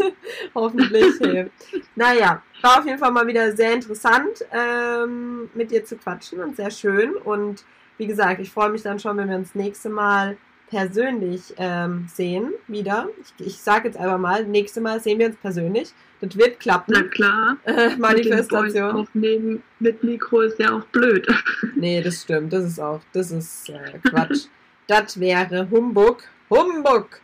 Hoffentlich. 0.55 1.15
Hey. 1.21 1.51
Naja, 1.95 2.43
war 2.62 2.79
auf 2.79 2.87
jeden 2.87 2.99
Fall 2.99 3.11
mal 3.11 3.27
wieder 3.27 3.55
sehr 3.55 3.75
interessant, 3.75 4.45
ähm, 4.51 5.51
mit 5.55 5.71
dir 5.71 5.85
zu 5.85 5.97
quatschen 5.97 6.41
und 6.41 6.57
sehr 6.57 6.71
schön. 6.71 7.17
Und 7.17 7.65
wie 7.99 8.07
gesagt, 8.07 8.41
ich 8.41 8.51
freue 8.51 8.71
mich 8.71 8.83
dann 8.83 8.99
schon, 8.99 9.17
wenn 9.19 9.29
wir 9.29 9.37
uns 9.37 9.55
nächste 9.55 9.91
Mal 9.91 10.39
persönlich 10.69 11.55
ähm, 11.59 12.07
sehen 12.13 12.53
wieder. 12.67 13.09
Ich, 13.21 13.47
ich 13.47 13.57
sage 13.59 13.89
jetzt 13.89 13.97
einfach 13.97 14.19
mal, 14.19 14.45
nächste 14.45 14.81
Mal 14.81 15.01
sehen 15.01 15.19
wir 15.19 15.27
uns 15.27 15.37
persönlich. 15.37 15.93
Das 16.21 16.37
wird 16.37 16.61
klappen. 16.61 16.95
Na 16.95 17.03
klar. 17.03 17.57
Äh, 17.65 17.97
Manifestation. 17.97 18.87
Mit 18.87 18.95
aufnehmen 18.95 19.63
mit 19.79 20.03
Mikro 20.03 20.41
ist 20.41 20.59
ja 20.59 20.77
auch 20.77 20.85
blöd. 20.87 21.27
nee, 21.77 22.03
das 22.03 22.23
stimmt. 22.23 22.53
Das 22.53 22.65
ist 22.65 22.81
auch, 22.81 23.01
das 23.13 23.31
ist 23.31 23.69
äh, 23.69 23.99
Quatsch. 24.09 24.47
das 24.87 25.21
wäre 25.21 25.69
Humbug. 25.71 26.25
Humbug! 26.51 27.21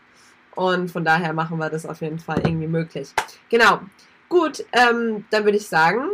Und 0.54 0.90
von 0.90 1.04
daher 1.04 1.32
machen 1.32 1.58
wir 1.58 1.70
das 1.70 1.86
auf 1.86 2.00
jeden 2.02 2.18
Fall 2.18 2.40
irgendwie 2.44 2.66
möglich. 2.66 3.10
Genau. 3.48 3.80
Gut, 4.28 4.64
ähm, 4.72 5.24
dann 5.30 5.44
würde 5.44 5.58
ich 5.58 5.66
sagen, 5.66 6.04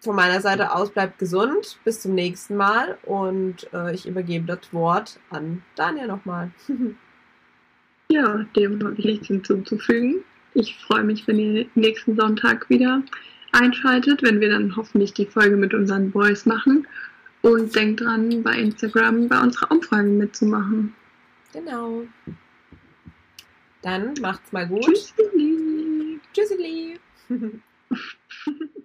von 0.00 0.16
meiner 0.16 0.40
Seite 0.40 0.74
aus 0.74 0.90
bleibt 0.90 1.18
gesund. 1.18 1.78
Bis 1.84 2.00
zum 2.00 2.14
nächsten 2.14 2.56
Mal 2.56 2.98
und 3.04 3.72
äh, 3.72 3.94
ich 3.94 4.06
übergebe 4.06 4.46
das 4.46 4.72
Wort 4.72 5.20
an 5.30 5.62
Daniel 5.76 6.08
nochmal. 6.08 6.50
ja, 8.10 8.44
dem 8.56 8.82
habe 8.82 8.94
ich 8.96 9.04
nichts 9.04 9.26
hinzuzufügen. 9.28 10.24
Ich 10.54 10.76
freue 10.78 11.04
mich, 11.04 11.26
wenn 11.28 11.38
ihr 11.38 11.66
nächsten 11.74 12.16
Sonntag 12.16 12.68
wieder 12.70 13.02
einschaltet, 13.52 14.22
wenn 14.22 14.40
wir 14.40 14.50
dann 14.50 14.74
hoffentlich 14.76 15.12
die 15.12 15.26
Folge 15.26 15.56
mit 15.56 15.74
unseren 15.74 16.10
Boys 16.10 16.46
machen. 16.46 16.86
Und 17.42 17.74
denkt 17.74 18.02
dran, 18.02 18.42
bei 18.42 18.54
Instagram 18.54 19.28
bei 19.28 19.40
unserer 19.40 19.70
Umfrage 19.70 20.08
mitzumachen. 20.08 20.94
Genau. 21.54 22.02
Dann 23.80 24.12
macht's 24.20 24.52
mal 24.52 24.68
gut. 24.68 24.84
Tschüssili. 24.84 26.20
Tschüssili. 26.34 27.00